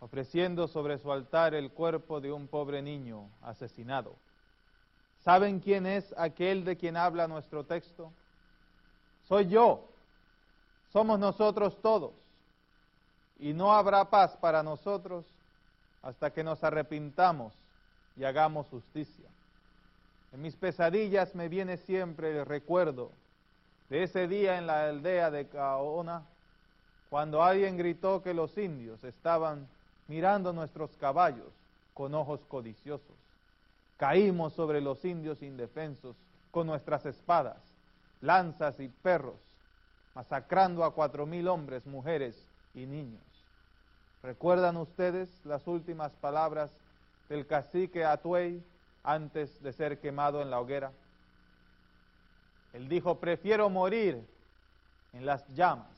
ofreciendo 0.00 0.66
sobre 0.66 0.98
su 0.98 1.12
altar 1.12 1.54
el 1.54 1.70
cuerpo 1.70 2.20
de 2.20 2.32
un 2.32 2.48
pobre 2.48 2.82
niño 2.82 3.28
asesinado. 3.40 4.16
¿Saben 5.22 5.60
quién 5.60 5.86
es 5.86 6.12
aquel 6.18 6.64
de 6.64 6.76
quien 6.76 6.96
habla 6.96 7.28
nuestro 7.28 7.62
texto? 7.62 8.10
soy 9.28 9.46
yo, 9.46 9.88
somos 10.92 11.20
nosotros 11.20 11.80
todos. 11.80 12.10
Y 13.38 13.52
no 13.52 13.72
habrá 13.72 14.10
paz 14.10 14.36
para 14.38 14.60
nosotros 14.64 15.24
hasta 16.02 16.32
que 16.32 16.42
nos 16.42 16.64
arrepintamos 16.64 17.54
y 18.16 18.24
hagamos 18.24 18.66
justicia. 18.70 19.28
En 20.32 20.42
mis 20.42 20.56
pesadillas 20.56 21.32
me 21.36 21.48
viene 21.48 21.76
siempre 21.76 22.36
el 22.36 22.44
recuerdo 22.44 23.12
de 23.90 24.04
ese 24.04 24.26
día 24.28 24.56
en 24.56 24.66
la 24.66 24.88
aldea 24.88 25.30
de 25.30 25.46
Caona, 25.48 26.22
cuando 27.10 27.42
alguien 27.42 27.76
gritó 27.76 28.22
que 28.22 28.32
los 28.32 28.56
indios 28.56 29.02
estaban 29.04 29.66
mirando 30.08 30.52
nuestros 30.52 30.96
caballos 30.96 31.52
con 31.92 32.14
ojos 32.14 32.40
codiciosos. 32.48 33.16
Caímos 33.98 34.54
sobre 34.54 34.80
los 34.80 35.04
indios 35.04 35.42
indefensos 35.42 36.16
con 36.50 36.66
nuestras 36.66 37.04
espadas 37.04 37.58
lanzas 38.20 38.78
y 38.80 38.88
perros, 38.88 39.36
masacrando 40.14 40.84
a 40.84 40.92
cuatro 40.92 41.26
mil 41.26 41.48
hombres, 41.48 41.86
mujeres 41.86 42.36
y 42.74 42.86
niños. 42.86 43.22
¿Recuerdan 44.22 44.76
ustedes 44.76 45.28
las 45.44 45.66
últimas 45.66 46.12
palabras 46.12 46.70
del 47.28 47.46
cacique 47.46 48.04
Atuey 48.04 48.62
antes 49.02 49.62
de 49.62 49.72
ser 49.72 49.98
quemado 49.98 50.42
en 50.42 50.50
la 50.50 50.60
hoguera? 50.60 50.92
Él 52.72 52.88
dijo, 52.88 53.18
prefiero 53.18 53.68
morir 53.68 54.24
en 55.12 55.26
las 55.26 55.46
llamas 55.48 55.88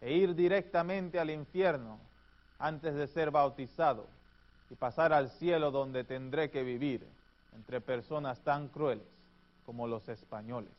e 0.00 0.12
ir 0.12 0.34
directamente 0.34 1.18
al 1.18 1.30
infierno 1.30 1.98
antes 2.58 2.94
de 2.94 3.06
ser 3.06 3.30
bautizado 3.30 4.06
y 4.70 4.74
pasar 4.76 5.12
al 5.12 5.30
cielo 5.30 5.70
donde 5.70 6.04
tendré 6.04 6.50
que 6.50 6.62
vivir 6.62 7.06
entre 7.54 7.80
personas 7.80 8.40
tan 8.40 8.68
crueles 8.68 9.06
como 9.66 9.88
los 9.88 10.08
españoles. 10.08 10.72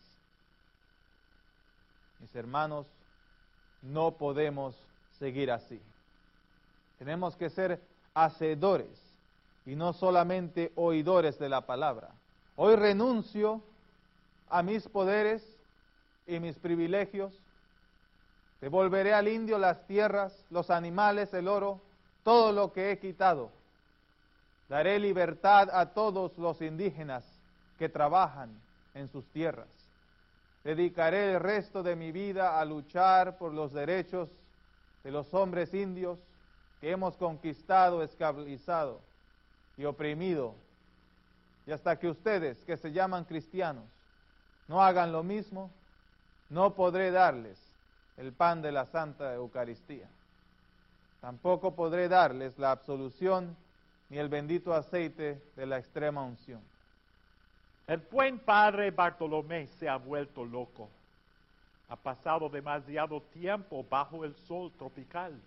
Mis 2.20 2.34
hermanos, 2.36 2.88
no 3.82 4.12
podemos 4.12 4.76
seguir 5.18 5.52
así. 5.52 5.82
Tenemos 7.00 7.36
que 7.36 7.50
ser 7.50 7.82
hacedores 8.14 9.16
y 9.66 9.76
no 9.76 9.94
solamente 9.94 10.72
oidores 10.76 11.40
de 11.40 11.50
la 11.50 11.62
palabra. 11.62 12.10
Hoy 12.56 12.76
renuncio 12.76 13.62
a 14.52 14.62
mis 14.62 14.88
poderes 14.88 15.42
y 16.28 16.40
mis 16.40 16.60
privilegios. 16.60 17.34
Devolveré 18.60 19.14
al 19.14 19.28
indio 19.28 19.58
las 19.58 19.88
tierras, 19.88 20.46
los 20.52 20.70
animales, 20.70 21.34
el 21.34 21.48
oro, 21.48 21.82
todo 22.24 22.52
lo 22.52 22.74
que 22.74 22.92
he 22.92 23.00
quitado. 23.00 23.50
Daré 24.70 25.00
libertad 25.00 25.70
a 25.74 25.94
todos 25.94 26.38
los 26.38 26.62
indígenas 26.62 27.26
que 27.80 27.90
trabajan 27.90 28.52
en 28.94 29.10
sus 29.10 29.26
tierras. 29.28 29.70
Dedicaré 30.64 31.34
el 31.34 31.40
resto 31.40 31.82
de 31.82 31.96
mi 31.96 32.12
vida 32.12 32.60
a 32.60 32.66
luchar 32.66 33.38
por 33.38 33.54
los 33.54 33.74
derechos 33.74 34.30
de 35.04 35.12
los 35.12 35.34
hombres 35.34 35.74
indios 35.74 36.20
que 36.80 36.92
hemos 36.92 37.16
conquistado, 37.16 38.04
esclavizado 38.04 39.00
y 39.78 39.86
oprimido. 39.86 40.54
Y 41.66 41.72
hasta 41.72 41.98
que 41.98 42.10
ustedes, 42.10 42.64
que 42.66 42.78
se 42.78 42.92
llaman 42.92 43.24
cristianos, 43.24 43.86
no 44.72 44.82
hagan 44.82 45.12
lo 45.12 45.22
mismo, 45.22 45.70
no 46.50 46.74
podré 46.76 47.12
darles 47.12 47.60
el 48.16 48.32
pan 48.32 48.62
de 48.62 48.72
la 48.72 48.86
Santa 48.86 49.34
Eucaristía. 49.34 50.08
Tampoco 51.20 51.76
podré 51.76 52.08
darles 52.08 52.58
la 52.58 52.72
absolución 52.72 53.58
ni 54.08 54.18
el 54.18 54.30
bendito 54.30 54.74
aceite 54.74 55.42
de 55.58 55.66
la 55.66 55.78
extrema 55.78 56.24
unción. 56.24 56.62
El 57.86 57.98
buen 57.98 58.40
padre 58.40 58.92
Bartolomé 58.92 59.68
se 59.78 59.90
ha 59.90 59.98
vuelto 59.98 60.46
loco. 60.46 60.88
Ha 61.90 61.98
pasado 61.98 62.48
demasiado 62.48 63.22
tiempo 63.24 63.86
bajo 63.90 64.24
el 64.24 64.34
sol 64.48 64.72
tropical. 64.78 65.38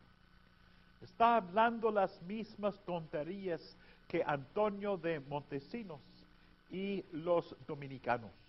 Está 1.00 1.36
hablando 1.36 1.90
las 1.90 2.20
mismas 2.24 2.78
tonterías 2.84 3.74
que 4.06 4.22
Antonio 4.22 4.98
de 4.98 5.20
Montesinos 5.20 6.00
y 6.70 7.02
los 7.10 7.56
dominicanos. 7.66 8.43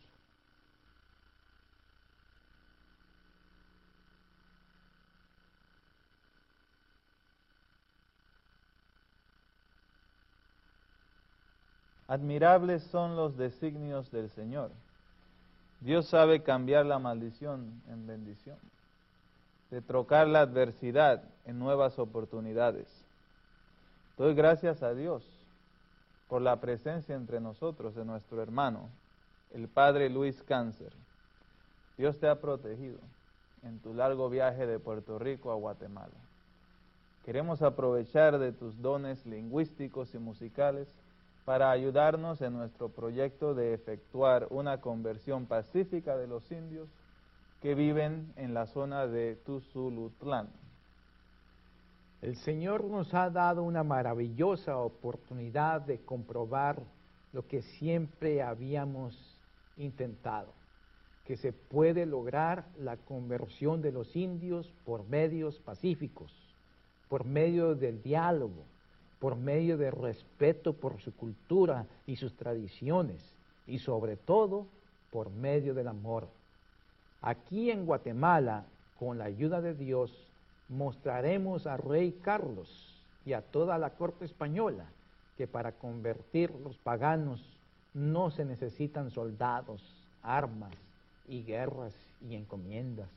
Admirables 12.16 12.82
son 12.84 13.18
los 13.18 13.36
designios 13.36 14.10
del 14.10 14.30
Señor. 14.30 14.72
Dios 15.82 16.08
sabe 16.08 16.44
cambiar 16.44 16.86
la 16.86 16.98
maldición 16.98 17.82
en 17.90 18.08
bendición, 18.08 18.58
de 19.70 19.82
trocar 19.82 20.26
la 20.26 20.40
adversidad 20.40 21.26
en 21.44 21.60
nuevas 21.60 22.00
oportunidades. 22.00 22.88
Doy 24.18 24.34
gracias 24.34 24.82
a 24.82 24.94
Dios 24.94 25.26
por 26.30 26.42
la 26.42 26.62
presencia 26.62 27.16
entre 27.16 27.42
nosotros 27.42 27.96
de 27.96 28.06
nuestro 28.06 28.42
hermano, 28.42 28.88
el 29.54 29.68
Padre 29.68 30.10
Luis 30.10 30.42
Cáncer. 30.44 30.94
Dios 31.98 32.18
te 32.18 32.30
ha 32.30 32.40
protegido 32.40 33.00
en 33.64 33.80
tu 33.80 33.94
largo 33.94 34.30
viaje 34.30 34.66
de 34.66 34.80
Puerto 34.80 35.20
Rico 35.20 35.52
a 35.52 35.56
Guatemala. 35.56 36.16
Queremos 37.26 37.62
aprovechar 37.62 38.40
de 38.40 38.54
tus 38.54 38.82
dones 38.82 39.26
lingüísticos 39.26 40.16
y 40.16 40.18
musicales 40.18 40.88
para 41.46 41.70
ayudarnos 41.70 42.42
en 42.42 42.54
nuestro 42.54 42.90
proyecto 42.90 43.54
de 43.54 43.76
efectuar 43.76 44.48
una 44.50 44.82
conversión 44.82 45.46
pacífica 45.46 46.18
de 46.18 46.28
los 46.28 46.52
indios 46.52 46.90
que 47.62 47.76
viven 47.76 48.34
en 48.36 48.56
la 48.56 48.66
zona 48.66 49.06
de 49.06 49.36
Tuzulutlán. 49.46 50.50
El 52.22 52.36
Señor 52.38 52.84
nos 52.86 53.14
ha 53.14 53.30
dado 53.30 53.62
una 53.62 53.84
maravillosa 53.84 54.78
oportunidad 54.78 55.82
de 55.82 56.00
comprobar 56.00 56.82
lo 57.32 57.48
que 57.48 57.62
siempre 57.62 58.42
habíamos 58.42 59.16
intentado, 59.78 60.52
que 61.26 61.38
se 61.38 61.54
puede 61.54 62.08
lograr 62.08 62.66
la 62.80 62.98
conversión 62.98 63.84
de 63.84 63.92
los 63.92 64.16
indios 64.16 64.74
por 64.84 65.08
medios 65.08 65.60
pacíficos, 65.60 66.32
por 67.08 67.26
medio 67.26 67.76
del 67.76 68.02
diálogo, 68.02 68.66
por 69.20 69.36
medio 69.36 69.78
de 69.78 69.92
respeto 69.92 70.74
por 70.74 71.02
su 71.02 71.14
cultura 71.16 71.86
y 72.06 72.18
sus 72.18 72.36
tradiciones 72.36 73.22
y 73.68 73.80
sobre 73.80 74.18
todo 74.18 74.68
por 75.12 75.30
medio 75.30 75.74
del 75.74 75.88
amor. 75.88 76.28
Aquí 77.22 77.72
en 77.72 77.86
Guatemala, 77.86 78.66
con 79.00 79.18
la 79.18 79.26
ayuda 79.26 79.62
de 79.62 79.74
Dios, 79.74 80.12
mostraremos 80.70 81.68
a 81.68 81.78
Rey 81.78 82.20
Carlos 82.22 82.70
y 83.26 83.34
a 83.34 83.42
toda 83.42 83.78
la 83.78 83.92
corte 83.92 84.26
española 84.26 84.86
que 85.38 85.48
para 85.48 85.72
convertir 85.74 86.52
los 86.64 86.78
paganos 86.78 87.42
no 87.94 88.30
se 88.30 88.46
necesitan 88.46 89.12
soldados, 89.12 89.82
armas 90.22 90.74
y 91.28 91.44
guerras 91.44 91.94
y 92.22 92.36
encomiendas. 92.36 93.10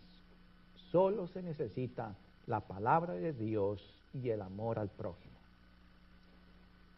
Solo 0.90 1.26
se 1.28 1.42
necesita 1.42 2.14
la 2.46 2.60
palabra 2.60 3.14
de 3.14 3.32
Dios 3.32 3.82
y 4.14 4.30
el 4.30 4.40
amor 4.40 4.78
al 4.78 4.88
prójimo. 4.88 5.37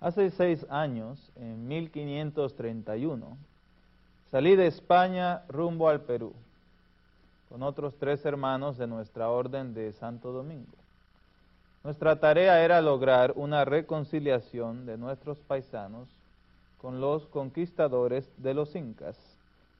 Hace 0.01 0.31
seis 0.31 0.65
años, 0.71 1.19
en 1.37 1.69
1531, 1.69 3.37
salí 4.31 4.57
de 4.57 4.67
España 4.67 5.43
rumbo 5.49 5.91
al 5.91 6.01
Perú, 6.01 6.33
con 7.51 7.63
otros 7.63 7.95
tres 7.99 8.25
hermanos 8.25 8.79
de 8.79 8.87
nuestra 8.87 9.29
orden 9.29 9.75
de 9.75 9.93
Santo 9.93 10.33
Domingo. 10.33 10.73
Nuestra 11.85 12.17
tarea 12.17 12.65
era 12.65 12.81
lograr 12.81 13.35
una 13.37 13.67
reconciliación 13.67 14.87
de 14.87 14.97
nuestros 14.97 15.37
paisanos 15.37 16.09
con 16.81 17.03
los 17.03 17.27
conquistadores 17.27 18.27
de 18.39 18.55
los 18.55 18.75
incas, 18.75 19.19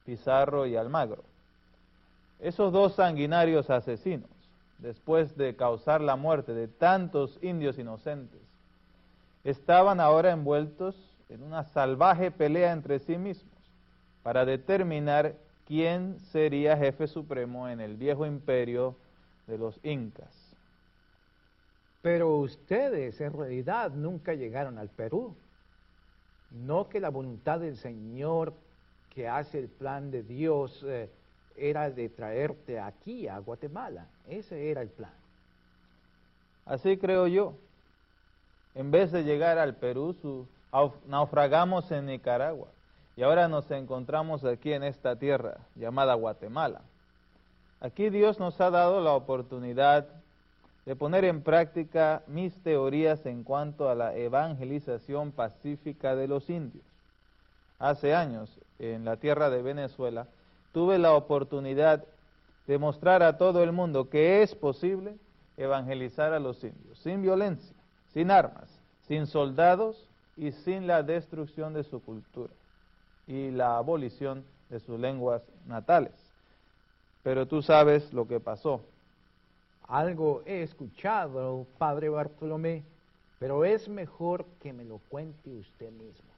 Pizarro 0.05 0.67
y 0.67 0.75
Almagro. 0.75 1.23
Esos 2.39 2.71
dos 2.71 2.93
sanguinarios 2.93 3.71
asesinos, 3.71 4.29
después 4.77 5.35
de 5.35 5.55
causar 5.55 5.99
la 5.99 6.15
muerte 6.15 6.53
de 6.53 6.67
tantos 6.67 7.39
indios 7.41 7.79
inocentes, 7.79 8.50
estaban 9.43 9.99
ahora 9.99 10.31
envueltos 10.31 10.95
en 11.29 11.43
una 11.43 11.63
salvaje 11.63 12.31
pelea 12.31 12.71
entre 12.71 12.99
sí 12.99 13.17
mismos 13.17 13.51
para 14.23 14.45
determinar 14.45 15.35
quién 15.65 16.19
sería 16.19 16.77
jefe 16.77 17.07
supremo 17.07 17.69
en 17.69 17.79
el 17.79 17.95
viejo 17.95 18.25
imperio 18.25 18.95
de 19.47 19.57
los 19.57 19.79
incas. 19.83 20.55
Pero 22.01 22.37
ustedes 22.37 23.21
en 23.21 23.33
realidad 23.33 23.91
nunca 23.91 24.33
llegaron 24.33 24.77
al 24.77 24.89
Perú. 24.89 25.35
No 26.51 26.89
que 26.89 26.99
la 26.99 27.09
voluntad 27.09 27.59
del 27.59 27.77
Señor 27.77 28.53
que 29.13 29.27
hace 29.27 29.59
el 29.59 29.67
plan 29.67 30.11
de 30.11 30.23
Dios 30.23 30.83
eh, 30.87 31.09
era 31.55 31.89
de 31.89 32.09
traerte 32.09 32.79
aquí 32.79 33.27
a 33.27 33.37
Guatemala. 33.39 34.07
Ese 34.27 34.71
era 34.71 34.81
el 34.81 34.89
plan. 34.89 35.13
Así 36.65 36.97
creo 36.97 37.27
yo. 37.27 37.53
En 38.73 38.89
vez 38.89 39.11
de 39.11 39.23
llegar 39.23 39.57
al 39.57 39.75
Perú, 39.75 40.15
naufragamos 41.07 41.91
en 41.91 42.05
Nicaragua 42.05 42.69
y 43.17 43.23
ahora 43.23 43.49
nos 43.49 43.69
encontramos 43.71 44.45
aquí 44.45 44.71
en 44.71 44.83
esta 44.83 45.17
tierra 45.17 45.57
llamada 45.75 46.13
Guatemala. 46.13 46.81
Aquí 47.81 48.09
Dios 48.09 48.39
nos 48.39 48.61
ha 48.61 48.69
dado 48.69 49.01
la 49.01 49.11
oportunidad 49.11 50.07
de 50.85 50.95
poner 50.95 51.25
en 51.25 51.41
práctica 51.41 52.23
mis 52.27 52.55
teorías 52.63 53.25
en 53.25 53.43
cuanto 53.43 53.89
a 53.89 53.95
la 53.95 54.15
evangelización 54.15 55.31
pacífica 55.31 56.15
de 56.15 56.27
los 56.27 56.49
indios. 56.49 56.85
Hace 57.77 58.15
años, 58.15 58.57
en 58.79 59.03
la 59.03 59.17
tierra 59.17 59.49
de 59.49 59.61
Venezuela, 59.61 60.27
tuve 60.71 60.97
la 60.97 61.13
oportunidad 61.13 62.05
de 62.67 62.77
mostrar 62.77 63.21
a 63.21 63.37
todo 63.37 63.63
el 63.63 63.73
mundo 63.73 64.09
que 64.09 64.41
es 64.43 64.55
posible 64.55 65.15
evangelizar 65.57 66.33
a 66.33 66.39
los 66.39 66.63
indios, 66.63 66.97
sin 66.99 67.21
violencia 67.21 67.75
sin 68.13 68.31
armas, 68.31 68.69
sin 69.07 69.27
soldados 69.27 70.07
y 70.37 70.51
sin 70.51 70.87
la 70.87 71.03
destrucción 71.03 71.73
de 71.73 71.83
su 71.83 72.01
cultura 72.01 72.53
y 73.27 73.51
la 73.51 73.77
abolición 73.77 74.43
de 74.69 74.79
sus 74.79 74.99
lenguas 74.99 75.41
natales. 75.65 76.13
Pero 77.23 77.47
tú 77.47 77.61
sabes 77.61 78.11
lo 78.13 78.27
que 78.27 78.39
pasó. 78.39 78.81
Algo 79.87 80.41
he 80.45 80.63
escuchado, 80.63 81.65
padre 81.77 82.09
Bartolomé, 82.09 82.83
pero 83.39 83.65
es 83.65 83.87
mejor 83.89 84.45
que 84.61 84.73
me 84.73 84.85
lo 84.85 84.99
cuente 85.09 85.49
usted 85.49 85.91
mismo. 85.91 86.29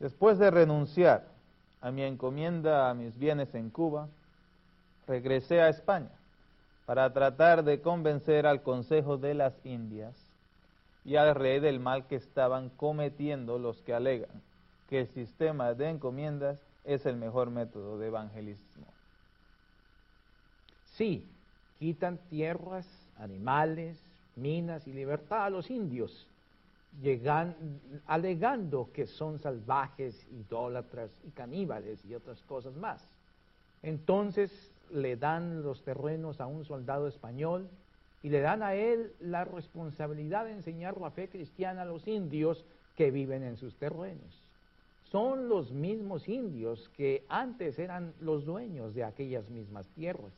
Después 0.00 0.38
de 0.38 0.50
renunciar 0.50 1.26
a 1.80 1.90
mi 1.90 2.02
encomienda 2.02 2.88
a 2.88 2.94
mis 2.94 3.18
bienes 3.18 3.54
en 3.54 3.70
Cuba, 3.70 4.08
regresé 5.06 5.60
a 5.60 5.68
España 5.68 6.10
para 6.86 7.12
tratar 7.12 7.64
de 7.64 7.80
convencer 7.80 8.46
al 8.46 8.62
Consejo 8.62 9.16
de 9.16 9.34
las 9.34 9.54
Indias 9.64 10.14
y 11.04 11.16
al 11.16 11.34
rey 11.34 11.60
del 11.60 11.80
mal 11.80 12.06
que 12.06 12.16
estaban 12.16 12.70
cometiendo 12.70 13.58
los 13.58 13.80
que 13.82 13.94
alegan 13.94 14.42
que 14.88 15.00
el 15.00 15.08
sistema 15.08 15.74
de 15.74 15.90
encomiendas 15.90 16.58
es 16.84 17.06
el 17.06 17.16
mejor 17.16 17.50
método 17.50 17.98
de 17.98 18.08
evangelismo. 18.08 18.86
Sí, 20.96 21.26
quitan 21.78 22.18
tierras, 22.28 22.86
animales, 23.18 23.98
minas 24.36 24.86
y 24.86 24.92
libertad 24.92 25.46
a 25.46 25.50
los 25.50 25.70
indios, 25.70 26.26
alegando 28.06 28.90
que 28.92 29.06
son 29.06 29.38
salvajes, 29.40 30.26
idólatras 30.30 31.10
y 31.26 31.30
caníbales 31.30 32.04
y 32.04 32.14
otras 32.14 32.40
cosas 32.42 32.74
más. 32.76 33.02
Entonces 33.82 34.50
le 34.90 35.16
dan 35.16 35.62
los 35.62 35.82
terrenos 35.82 36.40
a 36.40 36.46
un 36.46 36.64
soldado 36.64 37.08
español 37.08 37.68
y 38.22 38.30
le 38.30 38.40
dan 38.40 38.62
a 38.62 38.74
él 38.74 39.12
la 39.20 39.44
responsabilidad 39.44 40.46
de 40.46 40.52
enseñar 40.52 40.98
la 40.98 41.10
fe 41.10 41.28
cristiana 41.28 41.82
a 41.82 41.86
los 41.86 42.08
indios 42.08 42.64
que 42.96 43.10
viven 43.10 43.42
en 43.42 43.56
sus 43.56 43.74
terrenos. 43.76 44.42
Son 45.10 45.48
los 45.48 45.72
mismos 45.72 46.28
indios 46.28 46.90
que 46.96 47.24
antes 47.28 47.78
eran 47.78 48.14
los 48.20 48.44
dueños 48.44 48.94
de 48.94 49.04
aquellas 49.04 49.48
mismas 49.50 49.86
tierras. 49.90 50.32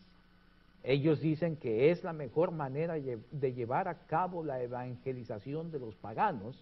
Ellos 0.82 1.20
dicen 1.20 1.56
que 1.56 1.90
es 1.90 2.04
la 2.04 2.12
mejor 2.12 2.50
manera 2.50 2.94
de 2.94 3.52
llevar 3.54 3.88
a 3.88 4.06
cabo 4.06 4.44
la 4.44 4.62
evangelización 4.62 5.70
de 5.70 5.78
los 5.78 5.94
paganos, 5.96 6.56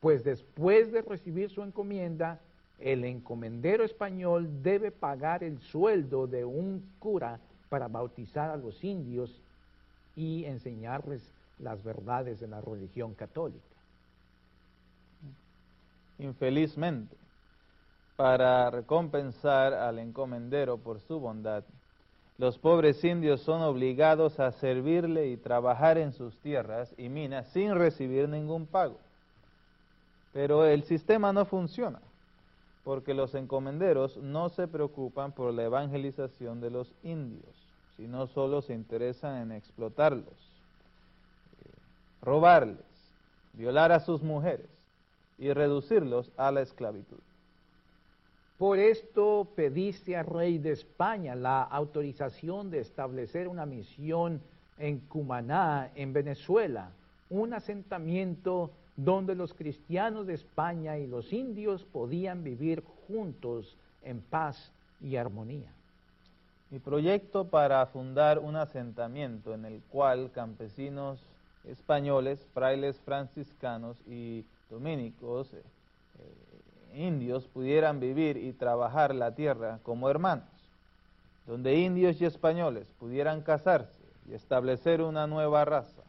pues 0.00 0.24
después 0.24 0.90
de 0.90 1.02
recibir 1.02 1.50
su 1.50 1.62
encomienda, 1.62 2.40
el 2.78 3.04
encomendero 3.04 3.84
español 3.84 4.62
debe 4.62 4.90
pagar 4.90 5.44
el 5.44 5.60
sueldo 5.60 6.26
de 6.26 6.44
un 6.44 6.84
cura 6.98 7.38
para 7.68 7.88
bautizar 7.88 8.50
a 8.50 8.56
los 8.56 8.82
indios 8.84 9.40
y 10.16 10.44
enseñarles 10.44 11.22
las 11.58 11.82
verdades 11.82 12.40
de 12.40 12.48
la 12.48 12.60
religión 12.60 13.14
católica. 13.14 13.64
Infelizmente, 16.18 17.16
para 18.16 18.70
recompensar 18.70 19.74
al 19.74 19.98
encomendero 19.98 20.78
por 20.78 21.00
su 21.00 21.18
bondad, 21.18 21.64
los 22.38 22.58
pobres 22.58 23.02
indios 23.04 23.40
son 23.42 23.62
obligados 23.62 24.40
a 24.40 24.50
servirle 24.52 25.28
y 25.28 25.36
trabajar 25.36 25.98
en 25.98 26.12
sus 26.12 26.36
tierras 26.38 26.92
y 26.98 27.08
minas 27.08 27.48
sin 27.48 27.74
recibir 27.74 28.28
ningún 28.28 28.66
pago. 28.66 28.98
Pero 30.32 30.66
el 30.66 30.82
sistema 30.84 31.32
no 31.32 31.44
funciona, 31.44 32.00
porque 32.84 33.14
los 33.14 33.34
encomenderos 33.34 34.18
no 34.18 34.50
se 34.50 34.68
preocupan 34.68 35.32
por 35.32 35.52
la 35.54 35.64
evangelización 35.64 36.60
de 36.60 36.70
los 36.70 36.92
indios, 37.02 37.54
sino 37.96 38.26
solo 38.26 38.60
se 38.60 38.74
interesan 38.74 39.40
en 39.42 39.52
explotarlos, 39.52 40.26
eh, 41.64 41.70
robarles, 42.20 42.84
violar 43.54 43.90
a 43.90 44.00
sus 44.00 44.22
mujeres 44.22 44.68
y 45.38 45.52
reducirlos 45.52 46.30
a 46.36 46.52
la 46.52 46.60
esclavitud. 46.60 47.18
Por 48.58 48.78
esto 48.78 49.48
pediste 49.56 50.16
al 50.16 50.26
rey 50.26 50.58
de 50.58 50.72
España 50.72 51.34
la 51.34 51.62
autorización 51.62 52.70
de 52.70 52.80
establecer 52.80 53.48
una 53.48 53.66
misión 53.66 54.40
en 54.78 55.00
Cumaná, 55.00 55.90
en 55.94 56.12
Venezuela, 56.12 56.90
un 57.30 57.54
asentamiento 57.54 58.70
donde 58.96 59.34
los 59.34 59.54
cristianos 59.54 60.26
de 60.26 60.34
España 60.34 60.98
y 60.98 61.06
los 61.06 61.32
indios 61.32 61.84
podían 61.84 62.44
vivir 62.44 62.82
juntos 63.06 63.76
en 64.02 64.20
paz 64.20 64.72
y 65.00 65.16
armonía. 65.16 65.72
Mi 66.70 66.78
proyecto 66.78 67.48
para 67.48 67.84
fundar 67.86 68.38
un 68.38 68.56
asentamiento 68.56 69.54
en 69.54 69.64
el 69.64 69.80
cual 69.90 70.30
campesinos 70.32 71.20
españoles, 71.64 72.46
frailes 72.52 72.98
franciscanos 73.00 73.96
y 74.06 74.44
dominicos, 74.70 75.52
eh, 75.52 75.62
indios 76.94 77.46
pudieran 77.46 78.00
vivir 78.00 78.36
y 78.36 78.52
trabajar 78.52 79.14
la 79.14 79.34
tierra 79.34 79.80
como 79.82 80.08
hermanos, 80.08 80.48
donde 81.46 81.78
indios 81.78 82.20
y 82.20 82.24
españoles 82.24 82.86
pudieran 82.98 83.42
casarse 83.42 84.04
y 84.28 84.34
establecer 84.34 85.02
una 85.02 85.26
nueva 85.26 85.64
raza, 85.64 86.02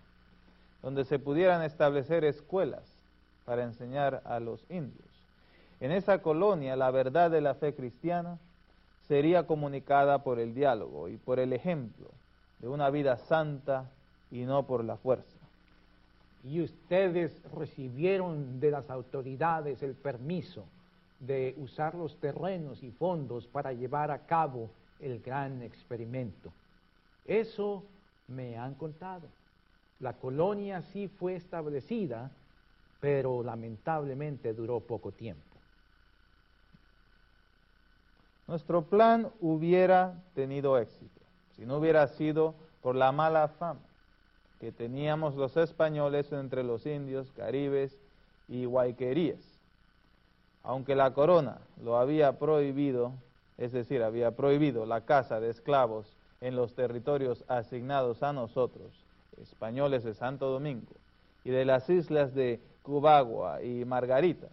donde 0.85 1.03
se 1.03 1.17
pudieran 1.17 1.63
establecer 1.63 2.23
escuelas 2.23 2.83
para 3.43 3.63
enseñar 3.63 4.21
a 4.23 4.39
los 4.39 4.63
indios. 4.69 5.09
En 5.79 5.91
esa 5.91 6.21
colonia 6.21 6.75
la 6.75 6.91
verdad 6.91 7.31
de 7.31 7.41
la 7.41 7.55
fe 7.55 7.73
cristiana 7.73 8.37
sería 9.07 9.47
comunicada 9.47 10.19
por 10.19 10.37
el 10.39 10.53
diálogo 10.53 11.09
y 11.09 11.17
por 11.17 11.39
el 11.39 11.53
ejemplo 11.53 12.11
de 12.59 12.67
una 12.67 12.91
vida 12.91 13.17
santa 13.17 13.89
y 14.29 14.41
no 14.41 14.67
por 14.67 14.83
la 14.83 14.95
fuerza. 14.97 15.39
Y 16.43 16.61
ustedes 16.61 17.41
recibieron 17.51 18.59
de 18.59 18.69
las 18.69 18.91
autoridades 18.91 19.81
el 19.81 19.95
permiso 19.95 20.65
de 21.19 21.55
usar 21.57 21.95
los 21.95 22.15
terrenos 22.17 22.83
y 22.83 22.91
fondos 22.91 23.47
para 23.47 23.73
llevar 23.73 24.11
a 24.11 24.27
cabo 24.27 24.69
el 24.99 25.19
gran 25.19 25.63
experimento. 25.63 26.51
Eso 27.25 27.83
me 28.27 28.59
han 28.59 28.75
contado. 28.75 29.27
La 29.99 30.13
colonia 30.13 30.81
sí 30.81 31.07
fue 31.07 31.35
establecida, 31.35 32.31
pero 32.99 33.43
lamentablemente 33.43 34.53
duró 34.53 34.79
poco 34.79 35.11
tiempo. 35.11 35.43
Nuestro 38.47 38.83
plan 38.83 39.31
hubiera 39.41 40.21
tenido 40.33 40.77
éxito 40.77 41.21
si 41.55 41.65
no 41.65 41.77
hubiera 41.77 42.07
sido 42.07 42.53
por 42.81 42.95
la 42.95 43.11
mala 43.11 43.47
fama 43.47 43.79
que 44.59 44.71
teníamos 44.71 45.35
los 45.35 45.57
españoles 45.57 46.31
entre 46.31 46.63
los 46.63 46.85
indios, 46.85 47.31
caribes 47.31 47.97
y 48.47 48.65
guayqueríes 48.65 49.55
aunque 50.65 50.95
la 50.95 51.13
corona 51.13 51.59
lo 51.83 51.97
había 51.97 52.39
prohibido, 52.39 53.13
es 53.57 53.71
decir, 53.71 54.01
había 54.01 54.31
prohibido 54.31 54.85
la 54.85 55.01
caza 55.01 55.39
de 55.39 55.51
esclavos 55.51 56.17
en 56.41 56.55
los 56.55 56.73
territorios 56.73 57.43
asignados 57.47 58.23
a 58.23 58.33
nosotros, 58.33 59.04
españoles 59.41 60.03
de 60.03 60.13
Santo 60.13 60.49
Domingo, 60.49 60.91
y 61.43 61.51
de 61.51 61.65
las 61.65 61.89
islas 61.89 62.33
de 62.33 62.59
Cubagua 62.81 63.61
y 63.61 63.85
Margarita, 63.85 64.47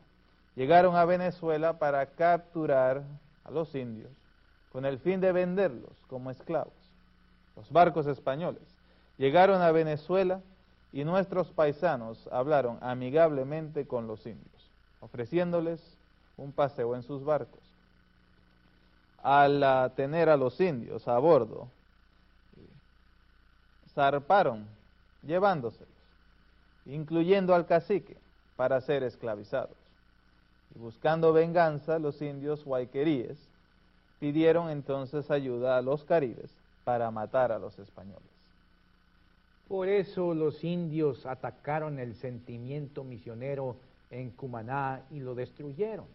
llegaron 0.54 0.96
a 0.96 1.04
Venezuela 1.04 1.78
para 1.78 2.06
capturar 2.06 3.02
a 3.44 3.50
los 3.50 3.74
indios 3.74 4.10
con 4.70 4.84
el 4.84 4.98
fin 4.98 5.20
de 5.20 5.32
venderlos 5.32 5.92
como 6.08 6.30
esclavos. 6.30 6.72
Los 7.56 7.70
barcos 7.70 8.06
españoles 8.06 8.62
llegaron 9.18 9.60
a 9.62 9.72
Venezuela 9.72 10.40
y 10.92 11.04
nuestros 11.04 11.48
paisanos 11.50 12.28
hablaron 12.30 12.78
amigablemente 12.80 13.86
con 13.86 14.06
los 14.06 14.26
indios, 14.26 14.70
ofreciéndoles 15.00 15.80
un 16.36 16.52
paseo 16.52 16.94
en 16.94 17.02
sus 17.02 17.24
barcos. 17.24 17.60
Al 19.22 19.92
tener 19.94 20.28
a 20.28 20.36
los 20.36 20.60
indios 20.60 21.06
a 21.08 21.18
bordo, 21.18 21.68
zarparon 23.94 24.66
llevándoselos, 25.22 25.88
incluyendo 26.86 27.54
al 27.54 27.66
cacique, 27.66 28.16
para 28.56 28.80
ser 28.80 29.02
esclavizados. 29.02 29.76
Y 30.74 30.78
buscando 30.78 31.32
venganza, 31.32 31.98
los 31.98 32.20
indios 32.22 32.64
huayqueríes 32.66 33.38
pidieron 34.20 34.70
entonces 34.70 35.30
ayuda 35.30 35.76
a 35.76 35.82
los 35.82 36.04
caribes 36.04 36.50
para 36.84 37.10
matar 37.10 37.52
a 37.52 37.58
los 37.58 37.78
españoles. 37.78 38.22
Por 39.68 39.88
eso 39.88 40.34
los 40.34 40.62
indios 40.64 41.24
atacaron 41.26 41.98
el 41.98 42.14
sentimiento 42.14 43.04
misionero 43.04 43.76
en 44.10 44.30
Cumaná 44.30 45.02
y 45.10 45.20
lo 45.20 45.34
destruyeron 45.34 46.06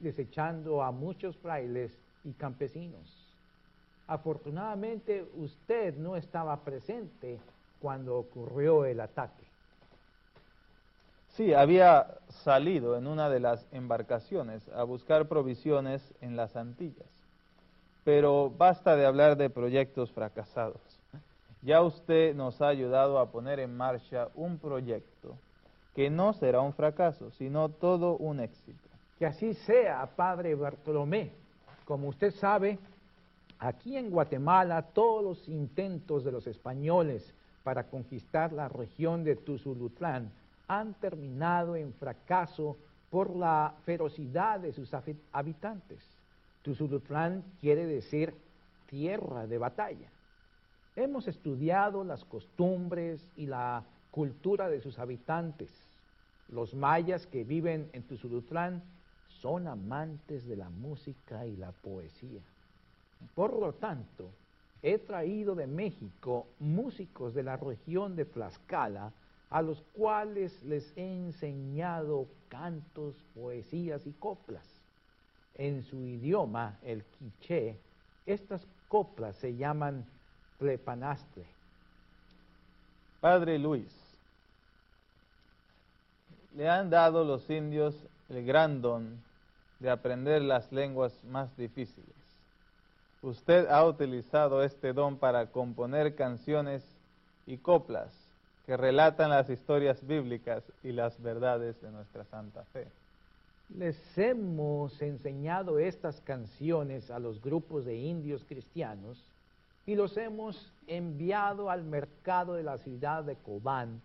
desechando 0.00 0.82
a 0.82 0.92
muchos 0.92 1.36
frailes 1.36 1.92
y 2.24 2.32
campesinos. 2.32 3.17
Afortunadamente 4.08 5.26
usted 5.36 5.94
no 5.96 6.16
estaba 6.16 6.56
presente 6.64 7.38
cuando 7.80 8.16
ocurrió 8.16 8.86
el 8.86 9.00
ataque. 9.00 9.44
Sí, 11.36 11.52
había 11.54 12.18
salido 12.28 12.96
en 12.96 13.06
una 13.06 13.28
de 13.28 13.38
las 13.38 13.66
embarcaciones 13.70 14.66
a 14.70 14.82
buscar 14.82 15.28
provisiones 15.28 16.02
en 16.20 16.36
las 16.36 16.56
Antillas. 16.56 17.06
Pero 18.02 18.50
basta 18.50 18.96
de 18.96 19.06
hablar 19.06 19.36
de 19.36 19.50
proyectos 19.50 20.10
fracasados. 20.10 20.80
Ya 21.62 21.82
usted 21.82 22.34
nos 22.34 22.62
ha 22.62 22.68
ayudado 22.68 23.18
a 23.18 23.30
poner 23.30 23.60
en 23.60 23.76
marcha 23.76 24.28
un 24.34 24.58
proyecto 24.58 25.36
que 25.94 26.08
no 26.08 26.32
será 26.32 26.60
un 26.60 26.72
fracaso, 26.72 27.30
sino 27.32 27.68
todo 27.68 28.16
un 28.16 28.40
éxito. 28.40 28.88
Que 29.18 29.26
así 29.26 29.52
sea, 29.52 30.06
Padre 30.16 30.54
Bartolomé. 30.54 31.32
Como 31.84 32.08
usted 32.08 32.32
sabe, 32.32 32.78
aquí 33.58 33.96
en 33.96 34.10
Guatemala 34.10 34.82
todos 34.82 35.22
los 35.24 35.48
intentos 35.48 36.24
de 36.24 36.32
los 36.32 36.46
españoles 36.46 37.34
para 37.62 37.84
conquistar 37.84 38.52
la 38.52 38.68
región 38.68 39.24
de 39.24 39.36
Tuzulutlán 39.36 40.30
han 40.68 40.94
terminado 40.94 41.76
en 41.76 41.92
fracaso 41.94 42.76
por 43.10 43.34
la 43.34 43.74
ferocidad 43.84 44.60
de 44.60 44.72
sus 44.72 44.92
habitantes. 45.32 45.98
Tuzulutlán 46.62 47.42
quiere 47.60 47.86
decir 47.86 48.34
tierra 48.88 49.46
de 49.46 49.58
batalla. 49.58 50.08
Hemos 50.96 51.28
estudiado 51.28 52.04
las 52.04 52.24
costumbres 52.24 53.24
y 53.36 53.46
la 53.46 53.84
cultura 54.10 54.68
de 54.68 54.80
sus 54.80 54.98
habitantes. 54.98 55.70
Los 56.48 56.74
mayas 56.74 57.26
que 57.26 57.44
viven 57.44 57.88
en 57.92 58.02
Tuzulutlán 58.02 58.82
son 59.40 59.68
amantes 59.68 60.46
de 60.46 60.56
la 60.56 60.68
música 60.70 61.46
y 61.46 61.56
la 61.56 61.72
poesía. 61.72 62.40
Por 63.34 63.58
lo 63.58 63.72
tanto, 63.72 64.30
he 64.82 64.98
traído 64.98 65.54
de 65.54 65.66
México 65.66 66.46
músicos 66.60 67.34
de 67.34 67.42
la 67.42 67.56
región 67.56 68.16
de 68.16 68.24
Tlaxcala, 68.24 69.12
a 69.50 69.62
los 69.62 69.80
cuales 69.94 70.62
les 70.62 70.92
he 70.96 71.06
enseñado 71.06 72.26
cantos, 72.48 73.14
poesías 73.34 74.06
y 74.06 74.12
coplas. 74.12 74.66
En 75.54 75.82
su 75.82 75.96
idioma, 76.04 76.78
el 76.82 77.02
quiché, 77.04 77.78
estas 78.26 78.66
coplas 78.88 79.36
se 79.36 79.56
llaman 79.56 80.04
plepanastre. 80.58 81.46
Padre 83.20 83.58
Luis, 83.58 83.92
le 86.54 86.68
han 86.68 86.90
dado 86.90 87.24
los 87.24 87.48
indios 87.50 87.96
el 88.28 88.44
gran 88.44 88.82
don 88.82 89.22
de 89.80 89.90
aprender 89.90 90.42
las 90.42 90.70
lenguas 90.72 91.24
más 91.24 91.56
difíciles. 91.56 92.17
Usted 93.22 93.66
ha 93.66 93.84
utilizado 93.84 94.62
este 94.62 94.92
don 94.92 95.16
para 95.16 95.46
componer 95.46 96.14
canciones 96.14 96.84
y 97.46 97.56
coplas 97.56 98.12
que 98.64 98.76
relatan 98.76 99.30
las 99.30 99.50
historias 99.50 100.06
bíblicas 100.06 100.62
y 100.84 100.92
las 100.92 101.20
verdades 101.20 101.80
de 101.80 101.90
nuestra 101.90 102.24
santa 102.26 102.62
fe. 102.72 102.86
Les 103.76 103.96
hemos 104.16 105.02
enseñado 105.02 105.80
estas 105.80 106.20
canciones 106.20 107.10
a 107.10 107.18
los 107.18 107.42
grupos 107.42 107.84
de 107.84 107.96
indios 107.96 108.44
cristianos 108.44 109.22
y 109.84 109.96
los 109.96 110.16
hemos 110.16 110.70
enviado 110.86 111.70
al 111.70 111.82
mercado 111.82 112.54
de 112.54 112.62
la 112.62 112.78
ciudad 112.78 113.24
de 113.24 113.34
Cobán 113.34 114.00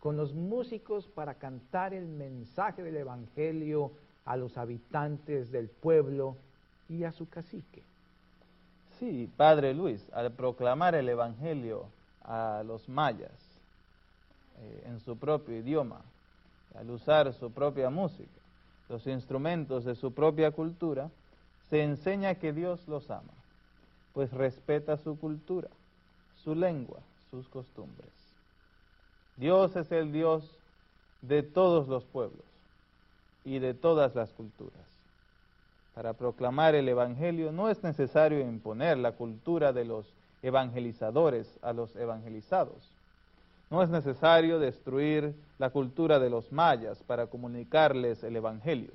con 0.00 0.16
los 0.16 0.34
músicos 0.34 1.06
para 1.06 1.34
cantar 1.34 1.94
el 1.94 2.06
mensaje 2.06 2.82
del 2.82 2.96
Evangelio 2.96 3.92
a 4.26 4.36
los 4.36 4.58
habitantes 4.58 5.50
del 5.50 5.68
pueblo 5.68 6.36
y 6.88 7.04
a 7.04 7.12
su 7.12 7.28
cacique. 7.28 7.82
Sí, 8.98 9.30
Padre 9.36 9.74
Luis, 9.74 10.00
al 10.12 10.32
proclamar 10.32 10.94
el 10.94 11.08
Evangelio 11.08 11.86
a 12.24 12.62
los 12.64 12.88
mayas 12.88 13.30
eh, 14.60 14.84
en 14.86 15.00
su 15.00 15.16
propio 15.16 15.56
idioma, 15.56 16.00
al 16.74 16.90
usar 16.90 17.32
su 17.34 17.50
propia 17.50 17.90
música, 17.90 18.30
los 18.88 19.06
instrumentos 19.06 19.84
de 19.84 19.94
su 19.94 20.12
propia 20.12 20.50
cultura, 20.50 21.10
se 21.68 21.82
enseña 21.82 22.34
que 22.34 22.52
Dios 22.52 22.86
los 22.86 23.10
ama, 23.10 23.32
pues 24.12 24.32
respeta 24.32 24.96
su 24.96 25.18
cultura, 25.18 25.68
su 26.44 26.54
lengua, 26.54 27.00
sus 27.30 27.48
costumbres. 27.48 28.10
Dios 29.36 29.74
es 29.76 29.90
el 29.90 30.12
Dios 30.12 30.44
de 31.22 31.42
todos 31.42 31.88
los 31.88 32.04
pueblos 32.04 32.44
y 33.44 33.58
de 33.58 33.74
todas 33.74 34.14
las 34.14 34.30
culturas. 34.30 34.91
Para 35.94 36.14
proclamar 36.14 36.74
el 36.74 36.88
Evangelio 36.88 37.52
no 37.52 37.68
es 37.68 37.82
necesario 37.82 38.40
imponer 38.40 38.96
la 38.96 39.12
cultura 39.12 39.72
de 39.72 39.84
los 39.84 40.06
evangelizadores 40.42 41.58
a 41.62 41.72
los 41.72 41.94
evangelizados. 41.96 42.90
No 43.70 43.82
es 43.82 43.90
necesario 43.90 44.58
destruir 44.58 45.34
la 45.58 45.70
cultura 45.70 46.18
de 46.18 46.30
los 46.30 46.50
mayas 46.52 47.02
para 47.02 47.26
comunicarles 47.26 48.22
el 48.22 48.36
Evangelio. 48.36 48.90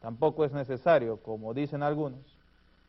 Tampoco 0.00 0.44
es 0.44 0.52
necesario, 0.52 1.18
como 1.18 1.52
dicen 1.52 1.82
algunos, 1.82 2.20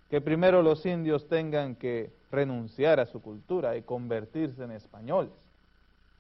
que 0.10 0.21
primero 0.21 0.62
los 0.62 0.86
indios 0.86 1.27
tengan 1.27 1.75
que 1.75 2.12
renunciar 2.32 2.99
a 2.99 3.06
su 3.06 3.21
cultura 3.21 3.75
y 3.75 3.82
convertirse 3.82 4.63
en 4.63 4.71
españoles, 4.71 5.34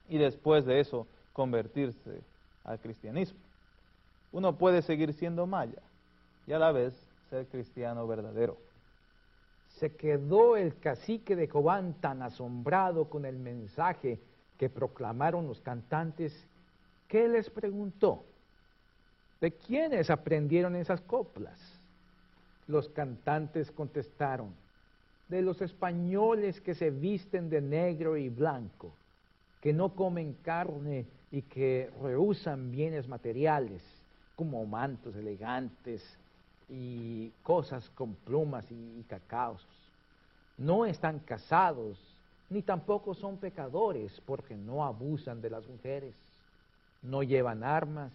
y 0.09 0.17
después 0.17 0.65
de 0.65 0.79
eso 0.79 1.07
convertirse 1.33 2.21
al 2.63 2.79
cristianismo. 2.79 3.39
Uno 4.31 4.55
puede 4.55 4.81
seguir 4.81 5.13
siendo 5.13 5.45
maya 5.45 5.81
y 6.47 6.53
a 6.53 6.59
la 6.59 6.71
vez 6.71 6.93
ser 7.31 7.47
cristiano 7.47 8.05
verdadero. 8.05 8.57
Se 9.79 9.95
quedó 9.95 10.57
el 10.57 10.77
cacique 10.77 11.37
de 11.37 11.47
Cobán 11.47 11.93
tan 12.01 12.21
asombrado 12.21 13.09
con 13.09 13.25
el 13.25 13.39
mensaje 13.39 14.19
que 14.59 14.69
proclamaron 14.69 15.47
los 15.47 15.61
cantantes 15.61 16.45
que 17.07 17.29
les 17.29 17.49
preguntó, 17.49 18.25
¿de 19.39 19.51
quiénes 19.53 20.09
aprendieron 20.09 20.75
esas 20.75 20.99
coplas? 21.01 21.57
Los 22.67 22.89
cantantes 22.89 23.71
contestaron, 23.71 24.53
de 25.29 25.41
los 25.41 25.61
españoles 25.61 26.59
que 26.59 26.75
se 26.75 26.89
visten 26.89 27.49
de 27.49 27.61
negro 27.61 28.17
y 28.17 28.27
blanco, 28.27 28.91
que 29.61 29.71
no 29.71 29.95
comen 29.95 30.33
carne 30.43 31.05
y 31.31 31.43
que 31.43 31.89
rehusan 32.01 32.71
bienes 32.71 33.07
materiales, 33.07 33.81
como 34.35 34.65
mantos 34.65 35.15
elegantes, 35.15 36.17
y 36.71 37.33
cosas 37.43 37.89
con 37.91 38.15
plumas 38.15 38.65
y, 38.71 39.03
cacaos. 39.09 39.67
No 40.57 40.85
están 40.85 41.19
casados, 41.19 41.99
ni 42.49 42.61
tampoco 42.61 43.13
son 43.13 43.37
pecadores, 43.37 44.21
porque 44.25 44.55
no 44.55 44.85
abusan 44.85 45.41
de 45.41 45.49
las 45.49 45.67
mujeres, 45.67 46.15
no 47.01 47.23
llevan 47.23 47.63
armas, 47.63 48.13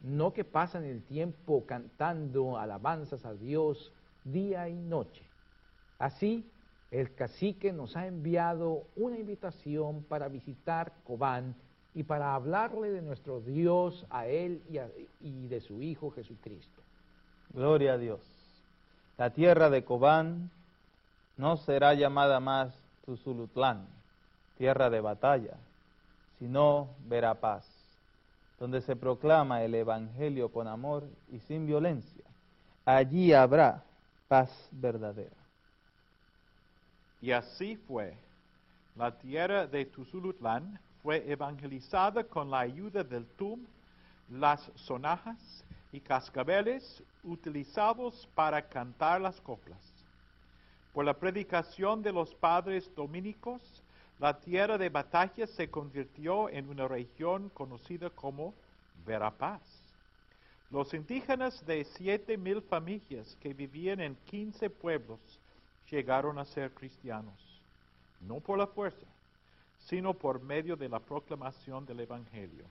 no 0.00 0.32
que 0.32 0.44
pasan 0.44 0.84
el 0.84 1.02
tiempo 1.02 1.64
cantando 1.66 2.58
alabanzas 2.58 3.24
a 3.24 3.34
Dios 3.34 3.92
día 4.22 4.68
y 4.68 4.74
noche. 4.74 5.24
Así, 5.98 6.48
el 6.92 7.12
cacique 7.14 7.72
nos 7.72 7.96
ha 7.96 8.06
enviado 8.06 8.84
una 8.94 9.18
invitación 9.18 10.04
para 10.04 10.28
visitar 10.28 10.92
Cobán 11.04 11.56
y 11.92 12.04
para 12.04 12.36
hablarle 12.36 12.90
de 12.92 13.02
nuestro 13.02 13.40
Dios 13.40 14.06
a 14.10 14.28
él 14.28 14.62
y, 14.68 14.78
y 15.26 15.48
de 15.48 15.60
su 15.60 15.82
Hijo 15.82 16.10
Jesucristo. 16.12 16.83
Gloria 17.54 17.92
a 17.92 17.98
Dios. 17.98 18.20
La 19.16 19.30
tierra 19.30 19.70
de 19.70 19.84
Cobán 19.84 20.50
no 21.36 21.56
será 21.56 21.94
llamada 21.94 22.40
más 22.40 22.74
Tuzulutlán, 23.06 23.86
tierra 24.58 24.90
de 24.90 25.00
batalla, 25.00 25.56
sino 26.40 26.88
Verapaz, 27.06 27.64
donde 28.58 28.80
se 28.80 28.96
proclama 28.96 29.62
el 29.62 29.76
Evangelio 29.76 30.48
con 30.48 30.66
amor 30.66 31.04
y 31.30 31.38
sin 31.40 31.64
violencia. 31.64 32.24
Allí 32.84 33.32
habrá 33.32 33.84
paz 34.26 34.50
verdadera. 34.72 35.36
Y 37.22 37.30
así 37.30 37.76
fue. 37.76 38.16
La 38.96 39.16
tierra 39.16 39.68
de 39.68 39.84
Tuzulutlán 39.84 40.80
fue 41.04 41.30
evangelizada 41.30 42.24
con 42.24 42.50
la 42.50 42.60
ayuda 42.60 43.04
del 43.04 43.26
TUM, 43.26 43.64
las 44.28 44.60
sonajas 44.74 45.38
y 45.92 46.00
cascabeles 46.00 47.02
utilizados 47.24 48.28
para 48.34 48.68
cantar 48.68 49.20
las 49.20 49.40
coplas. 49.40 49.80
Por 50.92 51.04
la 51.04 51.14
predicación 51.14 52.02
de 52.02 52.12
los 52.12 52.34
padres 52.34 52.88
dominicos, 52.94 53.60
la 54.20 54.38
tierra 54.38 54.78
de 54.78 54.88
batalla 54.88 55.46
se 55.46 55.68
convirtió 55.68 56.48
en 56.48 56.68
una 56.68 56.86
región 56.86 57.48
conocida 57.50 58.10
como 58.10 58.54
Verapaz. 59.04 59.60
Los 60.70 60.94
indígenas 60.94 61.64
de 61.66 61.84
siete 61.84 62.36
mil 62.36 62.62
familias 62.62 63.36
que 63.40 63.52
vivían 63.52 64.00
en 64.00 64.16
quince 64.26 64.70
pueblos 64.70 65.20
llegaron 65.90 66.38
a 66.38 66.44
ser 66.44 66.70
cristianos, 66.72 67.34
no 68.20 68.40
por 68.40 68.58
la 68.58 68.66
fuerza, 68.66 69.06
sino 69.86 70.14
por 70.14 70.40
medio 70.40 70.76
de 70.76 70.88
la 70.88 71.00
proclamación 71.00 71.84
del 71.84 72.00
Evangelio 72.00 72.64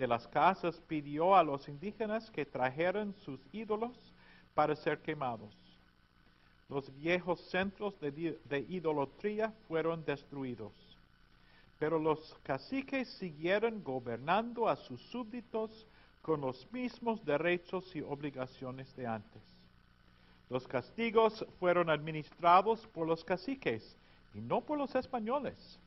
de 0.00 0.06
las 0.06 0.26
casas 0.28 0.80
pidió 0.88 1.36
a 1.36 1.44
los 1.44 1.68
indígenas 1.68 2.30
que 2.30 2.46
trajeran 2.46 3.14
sus 3.16 3.38
ídolos 3.52 3.92
para 4.54 4.74
ser 4.74 5.02
quemados. 5.02 5.54
Los 6.70 6.90
viejos 6.96 7.38
centros 7.50 8.00
de, 8.00 8.64
idolatría 8.70 9.52
fueron 9.68 10.02
destruidos, 10.06 10.72
pero 11.78 11.98
los 11.98 12.34
caciques 12.42 13.10
siguieron 13.18 13.84
gobernando 13.84 14.70
a 14.70 14.76
sus 14.76 15.02
súbditos 15.10 15.86
con 16.22 16.40
los 16.40 16.66
mismos 16.72 17.22
derechos 17.26 17.94
y 17.94 18.00
obligaciones 18.00 18.96
de 18.96 19.06
antes. 19.06 19.42
Los 20.48 20.66
castigos 20.66 21.44
fueron 21.58 21.90
administrados 21.90 22.86
por 22.86 23.06
los 23.06 23.22
caciques 23.22 23.98
y 24.32 24.40
no 24.40 24.62
por 24.62 24.78
los 24.78 24.94
españoles. 24.94 25.78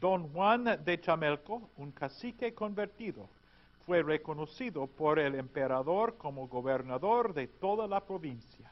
Don 0.00 0.32
Juan 0.32 0.84
de 0.84 1.00
Chamelco, 1.00 1.70
un 1.76 1.90
cacique 1.90 2.54
convertido, 2.54 3.28
fue 3.84 4.00
reconocido 4.02 4.86
por 4.86 5.18
el 5.18 5.34
emperador 5.34 6.16
como 6.16 6.46
gobernador 6.46 7.34
de 7.34 7.48
toda 7.48 7.88
la 7.88 8.04
provincia. 8.04 8.70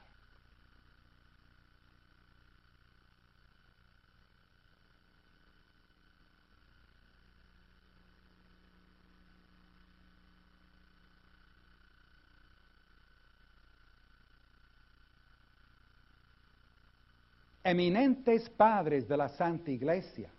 Eminentes 17.65 18.49
padres 18.49 19.09
de 19.09 19.17
la 19.17 19.29
Santa 19.29 19.73
Iglesia 19.73 20.31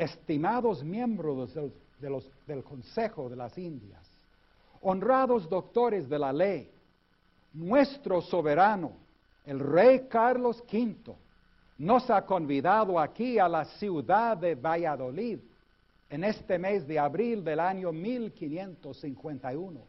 estimados 0.00 0.82
miembros 0.82 1.52
del, 1.54 2.64
Consejo 2.64 3.28
de 3.28 3.36
las 3.36 3.56
Indias, 3.58 4.00
honrados 4.80 5.46
doctores 5.48 6.08
de 6.08 6.18
la 6.18 6.32
ley, 6.32 6.70
nuestro 7.52 8.22
soberano, 8.22 8.92
el 9.44 9.60
rey 9.60 10.06
Carlos 10.08 10.64
V, 10.72 11.14
nos 11.76 12.08
ha 12.08 12.24
convidado 12.24 12.98
aquí 12.98 13.38
a 13.38 13.46
la 13.46 13.66
ciudad 13.66 14.38
de 14.38 14.54
Valladolid 14.54 15.38
en 16.08 16.24
este 16.24 16.58
mes 16.58 16.88
de 16.88 16.98
abril 16.98 17.44
del 17.44 17.60
año 17.60 17.92
1551 17.92 19.80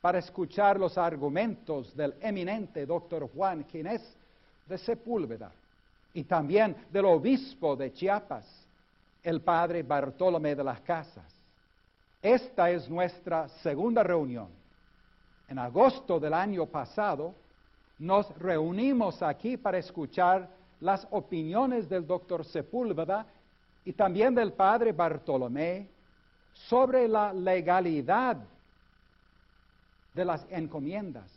para 0.00 0.18
escuchar 0.18 0.78
los 0.78 0.98
argumentos 0.98 1.96
del 1.96 2.14
eminente 2.20 2.84
doctor 2.84 3.30
Juan 3.32 3.64
Ginés 3.68 4.02
de 4.68 4.76
Sepúlveda 4.76 5.52
y 6.14 6.24
también 6.24 6.74
del 6.90 7.04
obispo 7.04 7.76
de 7.76 7.92
Chiapas, 7.92 8.65
el 9.26 9.40
padre 9.40 9.82
Bartolomé 9.82 10.54
de 10.54 10.62
las 10.62 10.80
Casas. 10.82 11.34
Esta 12.22 12.70
es 12.70 12.88
nuestra 12.88 13.48
segunda 13.48 14.04
reunión. 14.04 14.46
En 15.48 15.58
agosto 15.58 16.20
del 16.20 16.32
año 16.32 16.64
pasado 16.66 17.34
nos 17.98 18.28
reunimos 18.38 19.20
aquí 19.24 19.56
para 19.56 19.78
escuchar 19.78 20.48
las 20.78 21.08
opiniones 21.10 21.88
del 21.88 22.06
doctor 22.06 22.44
Sepúlveda 22.44 23.26
y 23.84 23.92
también 23.94 24.32
del 24.32 24.52
padre 24.52 24.92
Bartolomé 24.92 25.88
sobre 26.52 27.08
la 27.08 27.32
legalidad 27.32 28.36
de 30.14 30.24
las 30.24 30.46
encomiendas, 30.50 31.28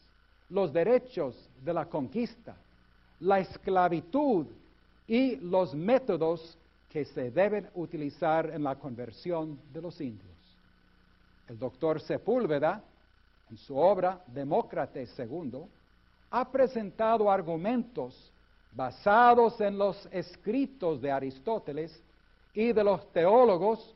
los 0.49 0.71
derechos 0.71 1.49
de 1.63 1.73
la 1.73 1.85
conquista, 1.85 2.55
la 3.19 3.39
esclavitud 3.39 4.45
y 5.07 5.37
los 5.37 5.73
métodos 5.73 6.55
que 6.89 7.05
se 7.05 7.29
deben 7.31 7.69
utilizar 7.75 8.49
en 8.49 8.63
la 8.63 8.75
conversión 8.75 9.59
de 9.71 9.81
los 9.81 10.01
indios. 10.01 10.29
El 11.47 11.57
doctor 11.57 12.01
Sepúlveda, 12.01 12.83
en 13.49 13.57
su 13.57 13.77
obra 13.77 14.21
Demócrates 14.27 15.17
II, 15.17 15.63
ha 16.31 16.51
presentado 16.51 17.31
argumentos 17.31 18.31
basados 18.71 19.59
en 19.61 19.77
los 19.77 20.07
escritos 20.11 21.01
de 21.01 21.11
Aristóteles 21.11 22.01
y 22.53 22.71
de 22.71 22.83
los 22.83 23.11
teólogos, 23.11 23.95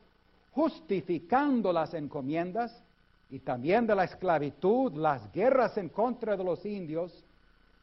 justificando 0.52 1.72
las 1.72 1.94
encomiendas 1.94 2.76
y 3.30 3.40
también 3.40 3.86
de 3.86 3.94
la 3.94 4.04
esclavitud, 4.04 4.92
las 4.94 5.32
guerras 5.32 5.76
en 5.78 5.88
contra 5.88 6.36
de 6.36 6.44
los 6.44 6.64
indios, 6.64 7.12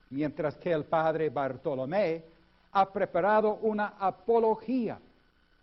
mientras 0.09 0.55
que 0.57 0.71
el 0.71 0.85
padre 0.85 1.29
Bartolomé 1.29 2.23
ha 2.71 2.91
preparado 2.91 3.55
una 3.61 3.95
apología 3.99 4.99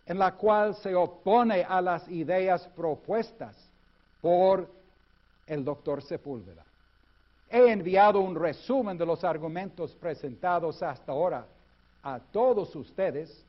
en 0.05 0.17
la 0.17 0.33
cual 0.35 0.75
se 0.75 0.95
opone 0.95 1.63
a 1.63 1.81
las 1.81 2.07
ideas 2.09 2.67
propuestas 2.75 3.55
por 4.21 4.67
el 5.45 5.63
doctor 5.63 6.01
Sepúlveda. 6.01 6.63
He 7.49 7.71
enviado 7.71 8.19
un 8.19 8.35
resumen 8.35 8.97
de 8.97 9.05
los 9.05 9.23
argumentos 9.23 9.95
presentados 9.95 10.81
hasta 10.83 11.11
ahora 11.11 11.45
a 12.03 12.19
todos 12.19 12.75
ustedes 12.75 13.43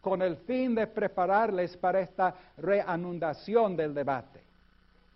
con 0.00 0.22
el 0.22 0.36
fin 0.36 0.74
de 0.74 0.86
prepararles 0.86 1.76
para 1.76 2.00
esta 2.00 2.34
reanudación 2.58 3.76
del 3.76 3.92
debate. 3.94 4.40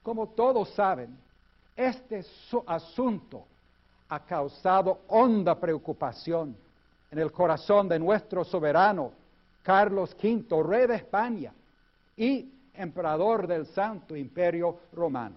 Como 0.03 0.29
todos 0.29 0.71
saben, 0.71 1.17
este 1.77 2.25
asunto 2.67 3.45
ha 4.09 4.21
causado 4.21 5.01
honda 5.09 5.55
preocupación 5.55 6.57
en 7.11 7.19
el 7.19 7.33
corazón 7.33 7.89
de 7.89 7.99
nuestro 7.99 8.45
soberano 8.45 9.13
Carlos 9.63 10.17
V, 10.23 10.63
rey 10.63 10.87
de 10.87 10.95
España 10.97 11.53
y 12.17 12.51
emperador 12.75 13.47
del 13.47 13.67
Santo 13.67 14.17
Imperio 14.17 14.79
Romano. 14.93 15.37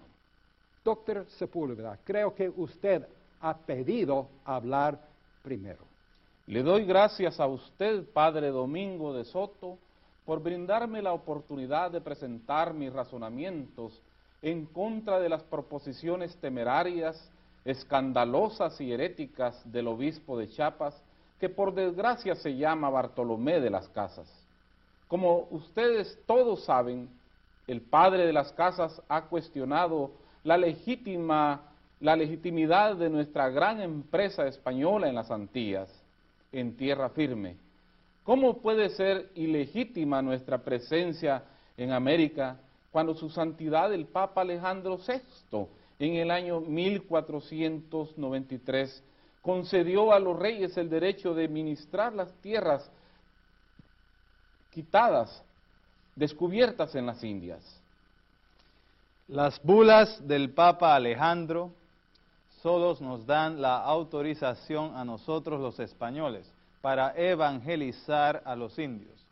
Doctor 0.84 1.26
Sepúlveda, 1.38 1.98
creo 2.04 2.34
que 2.34 2.48
usted 2.48 3.06
ha 3.40 3.56
pedido 3.56 4.28
hablar 4.44 4.98
primero. 5.42 5.84
Le 6.46 6.62
doy 6.62 6.84
gracias 6.84 7.40
a 7.40 7.46
usted, 7.46 8.04
Padre 8.12 8.48
Domingo 8.48 9.14
de 9.14 9.24
Soto, 9.24 9.78
por 10.24 10.42
brindarme 10.42 11.02
la 11.02 11.12
oportunidad 11.12 11.90
de 11.90 12.00
presentar 12.00 12.72
mis 12.74 12.92
razonamientos 12.92 14.00
en 14.42 14.66
contra 14.66 15.20
de 15.20 15.28
las 15.28 15.42
proposiciones 15.42 16.36
temerarias, 16.36 17.30
escandalosas 17.64 18.78
y 18.80 18.92
heréticas 18.92 19.60
del 19.70 19.88
obispo 19.88 20.38
de 20.38 20.48
Chiapas, 20.48 20.94
que 21.40 21.48
por 21.48 21.74
desgracia 21.74 22.34
se 22.34 22.56
llama 22.56 22.90
Bartolomé 22.90 23.60
de 23.60 23.70
las 23.70 23.88
Casas. 23.88 24.28
Como 25.08 25.48
ustedes 25.50 26.18
todos 26.26 26.64
saben, 26.64 27.08
el 27.66 27.80
padre 27.80 28.26
de 28.26 28.32
las 28.32 28.52
casas 28.52 29.00
ha 29.08 29.22
cuestionado 29.22 30.12
la 30.42 30.56
legítima 30.56 31.62
la 32.04 32.14
legitimidad 32.16 32.96
de 32.96 33.08
nuestra 33.08 33.48
gran 33.48 33.80
empresa 33.80 34.46
española 34.46 35.08
en 35.08 35.14
las 35.14 35.30
Antillas, 35.30 35.88
en 36.52 36.76
tierra 36.76 37.08
firme. 37.08 37.56
¿Cómo 38.24 38.58
puede 38.58 38.90
ser 38.90 39.30
ilegítima 39.34 40.20
nuestra 40.20 40.58
presencia 40.58 41.44
en 41.78 41.92
América 41.92 42.58
cuando 42.90 43.14
su 43.14 43.30
santidad 43.30 43.90
el 43.94 44.04
Papa 44.04 44.42
Alejandro 44.42 44.98
VI 44.98 45.66
en 45.98 46.16
el 46.16 46.30
año 46.30 46.60
1493 46.60 49.02
concedió 49.44 50.10
a 50.14 50.18
los 50.18 50.38
reyes 50.38 50.74
el 50.78 50.88
derecho 50.88 51.34
de 51.34 51.48
ministrar 51.48 52.14
las 52.14 52.32
tierras 52.40 52.90
quitadas, 54.70 55.42
descubiertas 56.16 56.94
en 56.94 57.04
las 57.04 57.22
Indias. 57.22 57.62
Las 59.28 59.62
bulas 59.62 60.26
del 60.26 60.50
Papa 60.54 60.94
Alejandro 60.94 61.72
solo 62.62 62.96
nos 63.00 63.26
dan 63.26 63.60
la 63.60 63.84
autorización 63.84 64.96
a 64.96 65.04
nosotros 65.04 65.60
los 65.60 65.78
españoles 65.78 66.50
para 66.80 67.14
evangelizar 67.14 68.42
a 68.46 68.56
los 68.56 68.78
indios, 68.78 69.26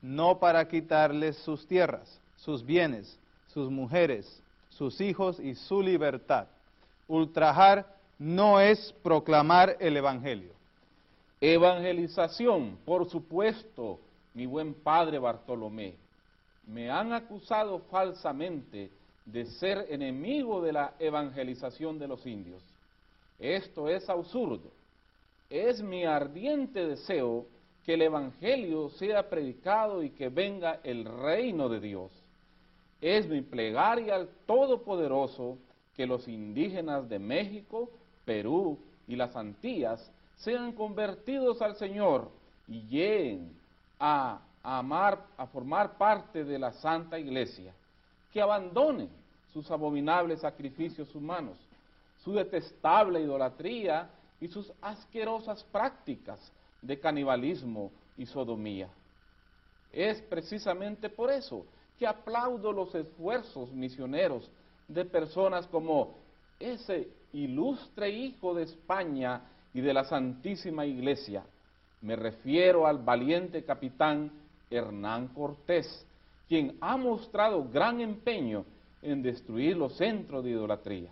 no 0.00 0.38
para 0.38 0.68
quitarles 0.68 1.38
sus 1.38 1.66
tierras, 1.66 2.20
sus 2.36 2.64
bienes, 2.64 3.18
sus 3.48 3.68
mujeres, 3.68 4.40
sus 4.68 5.00
hijos 5.00 5.40
y 5.40 5.56
su 5.56 5.82
libertad. 5.82 6.46
Ultrajar 7.08 7.95
no 8.18 8.60
es 8.60 8.94
proclamar 9.02 9.76
el 9.80 9.96
Evangelio. 9.96 10.52
Evangelización, 11.40 12.78
por 12.84 13.08
supuesto, 13.10 14.00
mi 14.34 14.46
buen 14.46 14.74
padre 14.74 15.18
Bartolomé. 15.18 15.94
Me 16.66 16.90
han 16.90 17.12
acusado 17.12 17.80
falsamente 17.90 18.90
de 19.24 19.44
ser 19.44 19.86
enemigo 19.90 20.62
de 20.62 20.72
la 20.72 20.94
evangelización 20.98 21.98
de 21.98 22.08
los 22.08 22.24
indios. 22.26 22.62
Esto 23.38 23.88
es 23.88 24.08
absurdo. 24.08 24.70
Es 25.50 25.82
mi 25.82 26.04
ardiente 26.04 26.86
deseo 26.86 27.46
que 27.84 27.94
el 27.94 28.02
Evangelio 28.02 28.88
sea 28.90 29.28
predicado 29.28 30.02
y 30.02 30.10
que 30.10 30.28
venga 30.28 30.80
el 30.82 31.04
reino 31.04 31.68
de 31.68 31.80
Dios. 31.80 32.10
Es 33.00 33.28
mi 33.28 33.42
plegaria 33.42 34.16
al 34.16 34.28
Todopoderoso 34.46 35.58
que 35.94 36.06
los 36.06 36.26
indígenas 36.26 37.08
de 37.08 37.18
México, 37.18 37.90
Perú 38.26 38.78
y 39.08 39.16
las 39.16 39.34
Antillas 39.34 40.10
sean 40.36 40.72
convertidos 40.72 41.62
al 41.62 41.76
Señor 41.76 42.28
y 42.68 42.82
lleguen 42.82 43.56
a, 43.98 44.40
amar, 44.62 45.24
a 45.38 45.46
formar 45.46 45.96
parte 45.96 46.44
de 46.44 46.58
la 46.58 46.72
Santa 46.72 47.18
Iglesia, 47.18 47.72
que 48.32 48.42
abandonen 48.42 49.08
sus 49.54 49.70
abominables 49.70 50.40
sacrificios 50.40 51.14
humanos, 51.14 51.56
su 52.22 52.34
detestable 52.34 53.20
idolatría 53.20 54.10
y 54.40 54.48
sus 54.48 54.70
asquerosas 54.82 55.62
prácticas 55.64 56.52
de 56.82 56.98
canibalismo 56.98 57.90
y 58.18 58.26
sodomía. 58.26 58.88
Es 59.92 60.20
precisamente 60.22 61.08
por 61.08 61.30
eso 61.30 61.64
que 61.98 62.06
aplaudo 62.06 62.72
los 62.72 62.94
esfuerzos 62.94 63.72
misioneros 63.72 64.50
de 64.88 65.04
personas 65.04 65.66
como 65.68 66.14
ese 66.60 67.08
ilustre 67.36 68.08
hijo 68.10 68.54
de 68.54 68.64
España 68.64 69.42
y 69.74 69.80
de 69.80 69.92
la 69.92 70.04
Santísima 70.04 70.86
Iglesia. 70.86 71.44
Me 72.00 72.16
refiero 72.16 72.86
al 72.86 72.98
valiente 72.98 73.62
capitán 73.64 74.30
Hernán 74.70 75.28
Cortés, 75.28 76.06
quien 76.48 76.76
ha 76.80 76.96
mostrado 76.96 77.68
gran 77.68 78.00
empeño 78.00 78.64
en 79.02 79.22
destruir 79.22 79.76
los 79.76 79.96
centros 79.96 80.44
de 80.44 80.50
idolatría. 80.50 81.10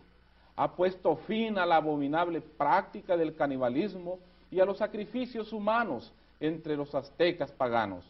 Ha 0.57 0.75
puesto 0.75 1.16
fin 1.16 1.59
a 1.59 1.66
la 1.66 1.77
abominable 1.77 2.41
práctica 2.41 3.16
del 3.16 3.35
canibalismo 3.35 4.18
y 4.51 4.61
a 4.61 4.64
los 4.64 4.79
sacrificios 4.79 5.53
humanos 5.53 6.12
entre 6.41 6.77
los 6.77 6.95
aztecas 6.95 7.51
paganos. 7.53 8.05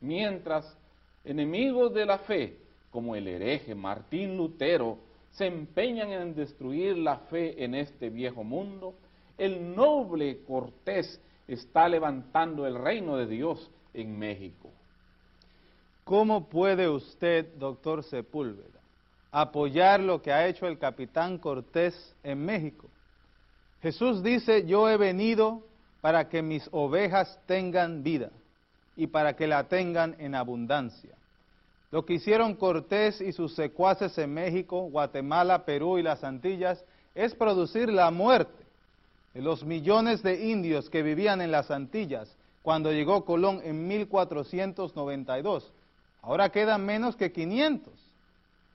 Mientras 0.00 0.76
enemigos 1.24 1.92
de 1.92 2.06
la 2.06 2.18
fe, 2.18 2.56
como 2.90 3.16
el 3.16 3.26
hereje 3.26 3.74
Martín 3.74 4.36
Lutero, 4.36 4.98
se 5.32 5.46
empeñan 5.46 6.10
en 6.10 6.34
destruir 6.34 6.96
la 6.96 7.18
fe 7.18 7.62
en 7.62 7.74
este 7.74 8.10
viejo 8.10 8.44
mundo, 8.44 8.94
el 9.36 9.74
noble 9.74 10.42
Cortés 10.44 11.20
está 11.46 11.88
levantando 11.88 12.66
el 12.66 12.76
reino 12.76 13.16
de 13.16 13.26
Dios 13.26 13.70
en 13.94 14.18
México. 14.18 14.70
¿Cómo 16.04 16.48
puede 16.48 16.88
usted, 16.88 17.54
doctor 17.56 18.02
Sepúlveda, 18.02 18.80
apoyar 19.30 20.00
lo 20.00 20.22
que 20.22 20.32
ha 20.32 20.46
hecho 20.46 20.66
el 20.66 20.78
capitán 20.78 21.38
Cortés 21.38 22.16
en 22.22 22.44
México? 22.44 22.88
Jesús 23.82 24.22
dice, 24.22 24.66
yo 24.66 24.88
he 24.88 24.96
venido 24.96 25.62
para 26.00 26.28
que 26.28 26.42
mis 26.42 26.68
ovejas 26.72 27.38
tengan 27.46 28.02
vida 28.02 28.30
y 28.96 29.06
para 29.06 29.36
que 29.36 29.46
la 29.46 29.68
tengan 29.68 30.16
en 30.18 30.34
abundancia. 30.34 31.17
Lo 31.90 32.04
que 32.04 32.14
hicieron 32.14 32.54
Cortés 32.54 33.20
y 33.20 33.32
sus 33.32 33.54
secuaces 33.54 34.18
en 34.18 34.34
México, 34.34 34.82
Guatemala, 34.90 35.64
Perú 35.64 35.98
y 35.98 36.02
las 36.02 36.22
Antillas 36.22 36.84
es 37.14 37.34
producir 37.34 37.90
la 37.90 38.10
muerte 38.10 38.64
de 39.32 39.40
los 39.40 39.64
millones 39.64 40.22
de 40.22 40.50
indios 40.50 40.90
que 40.90 41.02
vivían 41.02 41.40
en 41.40 41.50
las 41.50 41.70
Antillas 41.70 42.36
cuando 42.62 42.92
llegó 42.92 43.24
Colón 43.24 43.60
en 43.64 43.88
1492. 43.88 45.72
Ahora 46.20 46.50
quedan 46.50 46.84
menos 46.84 47.16
que 47.16 47.32
500. 47.32 47.94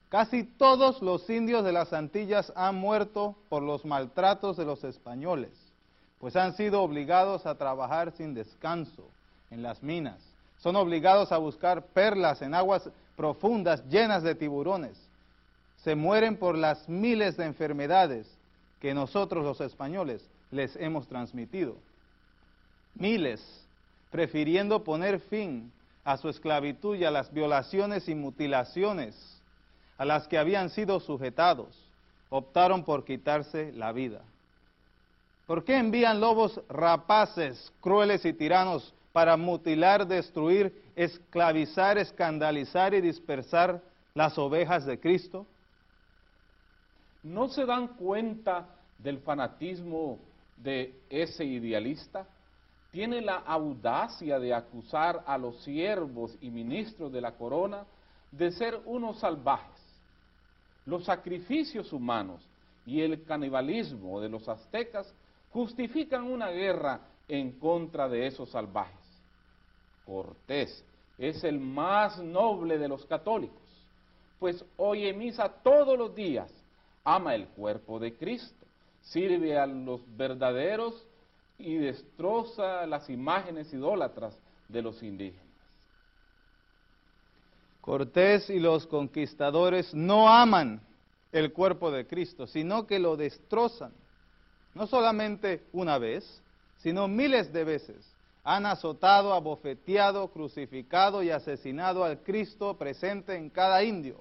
Casi 0.09 0.43
todos 0.43 1.01
los 1.01 1.29
indios 1.29 1.63
de 1.63 1.71
las 1.71 1.93
Antillas 1.93 2.51
han 2.55 2.75
muerto 2.75 3.35
por 3.49 3.61
los 3.61 3.85
maltratos 3.85 4.57
de 4.57 4.65
los 4.65 4.83
españoles, 4.83 5.51
pues 6.19 6.35
han 6.35 6.55
sido 6.55 6.81
obligados 6.81 7.45
a 7.45 7.55
trabajar 7.55 8.11
sin 8.11 8.33
descanso 8.33 9.07
en 9.51 9.61
las 9.61 9.83
minas. 9.83 10.19
Son 10.59 10.75
obligados 10.75 11.31
a 11.31 11.37
buscar 11.37 11.87
perlas 11.87 12.41
en 12.41 12.53
aguas 12.53 12.89
profundas 13.15 13.83
llenas 13.89 14.23
de 14.23 14.35
tiburones. 14.35 14.97
se 15.77 15.95
mueren 15.95 16.37
por 16.37 16.57
las 16.57 16.87
miles 16.87 17.35
de 17.35 17.45
enfermedades 17.45 18.25
que 18.79 18.93
nosotros 18.93 19.43
los 19.43 19.59
españoles 19.59 20.25
les 20.49 20.75
hemos 20.77 21.07
transmitido. 21.07 21.75
Miles, 22.95 23.41
prefiriendo 24.09 24.83
poner 24.83 25.19
fin 25.19 25.73
a 26.05 26.15
su 26.15 26.29
esclavitud 26.29 26.95
y 26.95 27.03
a 27.03 27.11
las 27.11 27.33
violaciones 27.33 28.07
y 28.07 28.15
mutilaciones 28.15 29.41
a 29.97 30.05
las 30.05 30.27
que 30.27 30.37
habían 30.37 30.69
sido 30.69 30.99
sujetados, 30.99 31.75
optaron 32.29 32.83
por 32.83 33.03
quitarse 33.03 33.71
la 33.73 33.91
vida. 33.91 34.21
¿Por 35.45 35.63
qué 35.63 35.77
envían 35.77 36.19
lobos 36.19 36.61
rapaces, 36.69 37.71
crueles 37.81 38.25
y 38.25 38.33
tiranos 38.33 38.93
para 39.13 39.37
mutilar, 39.37 40.05
destruir, 40.07 40.73
esclavizar, 40.95 41.97
escandalizar 41.97 42.93
y 42.95 42.99
dispersar 42.99 43.81
las 44.15 44.37
ovejas 44.37 44.85
de 44.85 44.99
Cristo? 44.99 45.45
¿No 47.21 47.47
se 47.47 47.65
dan 47.65 47.89
cuenta 47.89 48.67
del 48.97 49.19
fanatismo 49.19 50.19
de 50.57 50.99
ese 51.09 51.45
idealista? 51.45 52.27
Tiene 52.91 53.21
la 53.21 53.37
audacia 53.37 54.39
de 54.39 54.53
acusar 54.53 55.23
a 55.25 55.37
los 55.37 55.63
siervos 55.63 56.35
y 56.41 56.49
ministros 56.49 57.11
de 57.11 57.21
la 57.21 57.33
corona 57.33 57.85
de 58.31 58.51
ser 58.51 58.81
unos 58.85 59.19
salvajes. 59.19 59.81
Los 60.85 61.05
sacrificios 61.05 61.93
humanos 61.93 62.41
y 62.85 63.01
el 63.01 63.23
canibalismo 63.23 64.19
de 64.19 64.29
los 64.29 64.49
aztecas 64.49 65.13
justifican 65.51 66.23
una 66.23 66.49
guerra 66.49 66.99
en 67.27 67.51
contra 67.59 68.09
de 68.09 68.27
esos 68.27 68.49
salvajes. 68.49 69.02
Cortés 70.05 70.83
es 71.17 71.43
el 71.43 71.59
más 71.59 72.19
noble 72.19 72.77
de 72.77 72.87
los 72.87 73.05
católicos, 73.05 73.61
pues 74.39 74.63
oye 74.77 75.13
misa 75.13 75.49
todos 75.49 75.97
los 75.97 76.13
días, 76.15 76.51
ama 77.03 77.35
el 77.35 77.47
cuerpo 77.49 77.99
de 77.99 78.15
Cristo, 78.15 78.65
sirve 79.01 79.57
a 79.57 79.65
los 79.65 80.01
verdaderos 80.17 81.05
y 81.57 81.75
destroza 81.75 82.85
las 82.87 83.09
imágenes 83.09 83.71
idólatras 83.73 84.37
de 84.67 84.81
los 84.81 85.01
indígenas. 85.03 85.43
Cortés 87.79 88.49
y 88.49 88.59
los 88.59 88.87
conquistadores 88.87 89.93
no 89.93 90.29
aman 90.29 90.81
el 91.31 91.51
cuerpo 91.51 91.91
de 91.91 92.07
Cristo, 92.07 92.47
sino 92.47 92.87
que 92.87 92.99
lo 92.99 93.17
destrozan 93.17 93.93
no 94.73 94.87
solamente 94.87 95.63
una 95.71 95.97
vez, 95.97 96.41
sino 96.77 97.07
miles 97.07 97.53
de 97.53 97.63
veces, 97.63 98.12
han 98.43 98.65
azotado, 98.65 99.33
abofeteado, 99.33 100.27
crucificado 100.27 101.23
y 101.23 101.29
asesinado 101.29 102.03
al 102.03 102.19
Cristo 102.19 102.75
presente 102.77 103.35
en 103.35 103.49
cada 103.49 103.83
indio. 103.83 104.19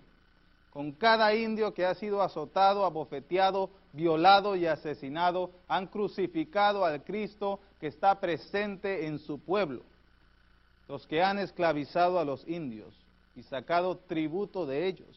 Con 0.73 0.93
cada 0.93 1.35
indio 1.35 1.75
que 1.75 1.85
ha 1.85 1.95
sido 1.95 2.23
azotado, 2.23 2.85
abofeteado, 2.85 3.71
violado 3.93 4.57
y 4.57 4.67
asesinado, 4.67 5.51
han 5.69 5.87
crucificado 5.87 6.85
al 6.85 7.03
Cristo 7.03 7.61
que 7.81 7.89
está 7.89 8.21
presente 8.21 9.07
en 9.07 9.19
su 9.19 9.39
pueblo. 9.39 9.83
Los 10.89 11.07
que 11.07 11.23
han 11.23 11.39
esclavizado 11.39 12.19
a 12.19 12.25
los 12.25 12.47
indios 12.49 12.95
y 13.35 13.43
sacado 13.43 13.97
tributo 13.97 14.67
de 14.67 14.87
ellos, 14.87 15.09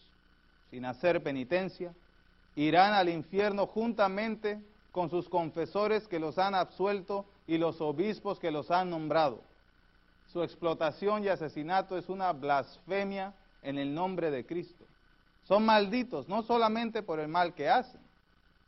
sin 0.71 0.83
hacer 0.83 1.21
penitencia, 1.21 1.93
irán 2.55 2.93
al 2.93 3.09
infierno 3.09 3.67
juntamente 3.67 4.59
con 4.91 5.09
sus 5.09 5.29
confesores 5.29 6.07
que 6.07 6.19
los 6.19 6.37
han 6.37 6.55
absuelto 6.55 7.25
y 7.47 7.57
los 7.57 7.79
obispos 7.81 8.39
que 8.39 8.51
los 8.51 8.71
han 8.71 8.89
nombrado. 8.89 9.41
Su 10.27 10.43
explotación 10.43 11.23
y 11.23 11.27
asesinato 11.27 11.97
es 11.97 12.09
una 12.09 12.33
blasfemia 12.33 13.33
en 13.61 13.77
el 13.77 13.93
nombre 13.93 14.31
de 14.31 14.45
Cristo. 14.45 14.85
Son 15.43 15.65
malditos 15.65 16.27
no 16.27 16.41
solamente 16.41 17.03
por 17.03 17.19
el 17.19 17.27
mal 17.27 17.53
que 17.53 17.69
hacen, 17.69 18.01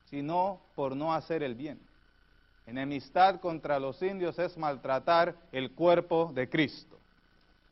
sino 0.05 0.61
por 0.75 0.95
no 0.95 1.13
hacer 1.13 1.43
el 1.43 1.55
bien. 1.55 1.79
Enemistad 2.65 3.39
contra 3.39 3.79
los 3.79 4.01
indios 4.01 4.37
es 4.39 4.57
maltratar 4.57 5.35
el 5.51 5.71
cuerpo 5.71 6.31
de 6.33 6.49
Cristo. 6.49 6.97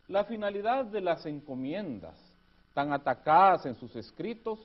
La 0.08 0.24
finalidad 0.24 0.86
de 0.86 1.02
las 1.02 1.26
encomiendas, 1.26 2.18
tan 2.74 2.94
atacadas 2.94 3.66
en 3.66 3.76
sus 3.76 3.96
escritos, 3.96 4.60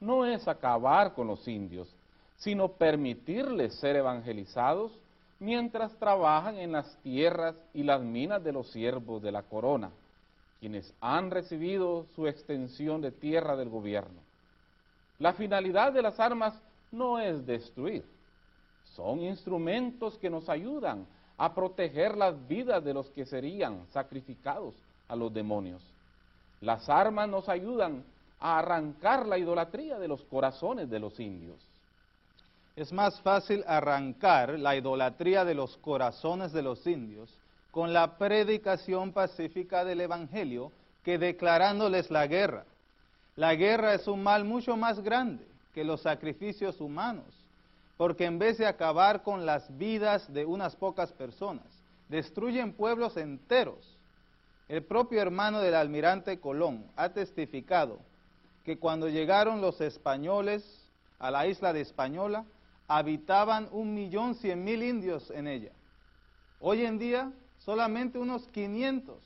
no 0.00 0.24
es 0.26 0.46
acabar 0.48 1.14
con 1.14 1.26
los 1.26 1.46
indios, 1.46 1.88
sino 2.36 2.68
permitirles 2.68 3.74
ser 3.76 3.96
evangelizados 3.96 4.92
mientras 5.38 5.94
trabajan 5.98 6.56
en 6.58 6.72
las 6.72 6.96
tierras 7.02 7.56
y 7.74 7.82
las 7.82 8.02
minas 8.02 8.42
de 8.42 8.52
los 8.52 8.70
siervos 8.70 9.22
de 9.22 9.32
la 9.32 9.42
corona, 9.42 9.90
quienes 10.60 10.92
han 11.00 11.30
recibido 11.30 12.06
su 12.14 12.26
extensión 12.26 13.00
de 13.00 13.12
tierra 13.12 13.56
del 13.56 13.68
gobierno. 13.68 14.20
La 15.18 15.34
finalidad 15.34 15.92
de 15.92 16.02
las 16.02 16.18
armas 16.18 16.54
no 16.90 17.18
es 17.18 17.44
destruir, 17.46 18.04
son 18.94 19.20
instrumentos 19.20 20.16
que 20.18 20.30
nos 20.30 20.48
ayudan 20.48 21.06
a 21.36 21.54
proteger 21.54 22.16
las 22.16 22.46
vidas 22.48 22.82
de 22.82 22.94
los 22.94 23.10
que 23.10 23.26
serían 23.26 23.86
sacrificados 23.90 24.74
a 25.08 25.16
los 25.16 25.32
demonios. 25.32 25.82
Las 26.62 26.88
armas 26.88 27.28
nos 27.28 27.48
ayudan 27.48 28.04
a 28.40 28.58
arrancar 28.58 29.26
la 29.26 29.36
idolatría 29.36 29.98
de 29.98 30.08
los 30.08 30.24
corazones 30.24 30.88
de 30.88 30.98
los 30.98 31.20
indios 31.20 31.60
es 32.76 32.92
más 32.92 33.20
fácil 33.22 33.64
arrancar 33.66 34.58
la 34.58 34.76
idolatría 34.76 35.46
de 35.46 35.54
los 35.54 35.78
corazones 35.78 36.52
de 36.52 36.60
los 36.60 36.86
indios 36.86 37.34
con 37.70 37.94
la 37.94 38.18
predicación 38.18 39.12
pacífica 39.12 39.84
del 39.84 40.02
Evangelio 40.02 40.70
que 41.02 41.18
declarándoles 41.18 42.10
la 42.10 42.26
guerra. 42.26 42.64
La 43.34 43.54
guerra 43.54 43.94
es 43.94 44.06
un 44.06 44.22
mal 44.22 44.44
mucho 44.44 44.76
más 44.76 45.00
grande 45.00 45.46
que 45.74 45.84
los 45.84 46.02
sacrificios 46.02 46.80
humanos, 46.80 47.26
porque 47.96 48.26
en 48.26 48.38
vez 48.38 48.58
de 48.58 48.66
acabar 48.66 49.22
con 49.22 49.46
las 49.46 49.76
vidas 49.78 50.32
de 50.32 50.44
unas 50.44 50.76
pocas 50.76 51.12
personas, 51.12 51.66
destruyen 52.08 52.72
pueblos 52.72 53.16
enteros. 53.16 53.96
El 54.68 54.82
propio 54.82 55.20
hermano 55.20 55.60
del 55.60 55.74
almirante 55.74 56.40
Colón 56.40 56.84
ha 56.96 57.10
testificado 57.10 57.98
que 58.64 58.78
cuando 58.78 59.08
llegaron 59.08 59.60
los 59.60 59.80
españoles 59.80 60.82
a 61.18 61.30
la 61.30 61.46
isla 61.46 61.72
de 61.72 61.82
Española, 61.82 62.44
habitaban 62.88 63.68
un 63.72 63.94
millón 63.94 64.34
cien 64.34 64.64
mil 64.64 64.82
indios 64.82 65.30
en 65.30 65.46
ella. 65.46 65.72
Hoy 66.60 66.84
en 66.84 66.98
día, 66.98 67.32
solamente 67.58 68.18
unos 68.18 68.46
500. 68.48 69.16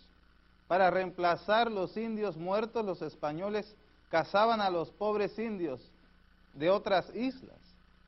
Para 0.66 0.90
reemplazar 0.90 1.70
los 1.70 1.96
indios 1.96 2.36
muertos, 2.36 2.84
los 2.84 3.02
españoles 3.02 3.76
cazaban 4.08 4.61
a 4.61 4.70
los 4.70 4.90
pobres 4.90 5.38
indios 5.38 5.90
de 6.54 6.70
otras 6.70 7.14
islas 7.14 7.58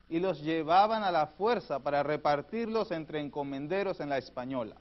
y 0.09 0.19
los 0.19 0.41
llevaban 0.41 1.03
a 1.03 1.11
la 1.11 1.27
fuerza 1.27 1.79
para 1.79 2.03
repartirlos 2.03 2.91
entre 2.91 3.19
encomenderos 3.19 3.99
en 3.99 4.09
la 4.09 4.17
española. 4.17 4.75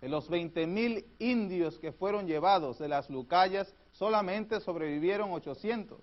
De 0.00 0.08
los 0.08 0.28
20 0.28 0.66
mil 0.66 1.06
indios 1.18 1.78
que 1.78 1.92
fueron 1.92 2.26
llevados 2.26 2.78
de 2.78 2.88
las 2.88 3.08
Lucayas, 3.08 3.72
solamente 3.92 4.60
sobrevivieron 4.60 5.32
800. 5.32 5.98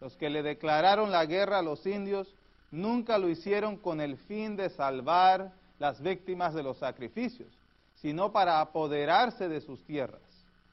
Los 0.00 0.16
que 0.16 0.30
le 0.30 0.42
declararon 0.42 1.10
la 1.10 1.26
guerra 1.26 1.58
a 1.58 1.62
los 1.62 1.84
indios 1.86 2.34
nunca 2.76 3.16
lo 3.16 3.28
hicieron 3.30 3.78
con 3.78 4.00
el 4.00 4.18
fin 4.18 4.54
de 4.54 4.68
salvar 4.68 5.52
las 5.78 6.00
víctimas 6.00 6.54
de 6.54 6.62
los 6.62 6.76
sacrificios, 6.76 7.48
sino 7.94 8.32
para 8.32 8.60
apoderarse 8.60 9.48
de 9.48 9.62
sus 9.62 9.82
tierras 9.84 10.20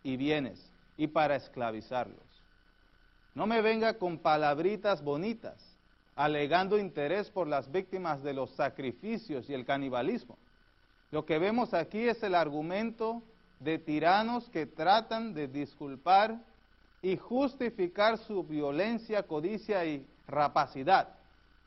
y 0.03 0.17
bienes 0.17 0.69
y 0.97 1.07
para 1.07 1.37
esclavizarlos. 1.37 2.19
No 3.33 3.47
me 3.47 3.61
venga 3.61 3.97
con 3.97 4.17
palabritas 4.17 5.01
bonitas, 5.01 5.55
alegando 6.15 6.77
interés 6.77 7.29
por 7.29 7.47
las 7.47 7.71
víctimas 7.71 8.21
de 8.21 8.33
los 8.33 8.51
sacrificios 8.51 9.49
y 9.49 9.53
el 9.53 9.65
canibalismo. 9.65 10.37
Lo 11.09 11.25
que 11.25 11.39
vemos 11.39 11.73
aquí 11.73 12.07
es 12.07 12.21
el 12.21 12.35
argumento 12.35 13.23
de 13.59 13.79
tiranos 13.79 14.49
que 14.49 14.65
tratan 14.65 15.33
de 15.33 15.47
disculpar 15.47 16.37
y 17.01 17.15
justificar 17.15 18.17
su 18.17 18.43
violencia, 18.43 19.23
codicia 19.23 19.85
y 19.85 20.05
rapacidad 20.27 21.22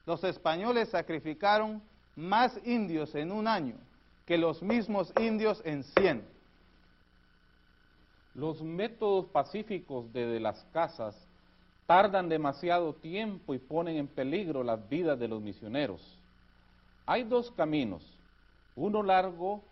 los 0.06 0.22
españoles 0.22 0.88
sacrificaron 0.88 1.82
más 2.14 2.58
indios 2.64 3.14
en 3.14 3.32
un 3.32 3.48
año 3.48 3.76
que 4.24 4.38
los 4.38 4.62
mismos 4.62 5.12
indios 5.20 5.60
en 5.64 5.82
cien. 5.82 6.24
Los 8.34 8.62
métodos 8.62 9.26
pacíficos 9.26 10.12
de, 10.12 10.38
las 10.40 10.64
casas 10.72 11.16
tardan 11.86 12.28
demasiado 12.28 12.94
tiempo 12.94 13.54
y 13.54 13.58
ponen 13.58 13.96
en 13.96 14.06
peligro 14.06 14.62
las 14.62 14.88
vidas 14.88 15.18
de 15.18 15.28
los 15.28 15.40
misioneros. 15.40 16.00
Hay 17.04 17.24
dos 17.24 17.50
caminos, 17.52 18.02
uno 18.74 19.02
largo, 19.02 19.62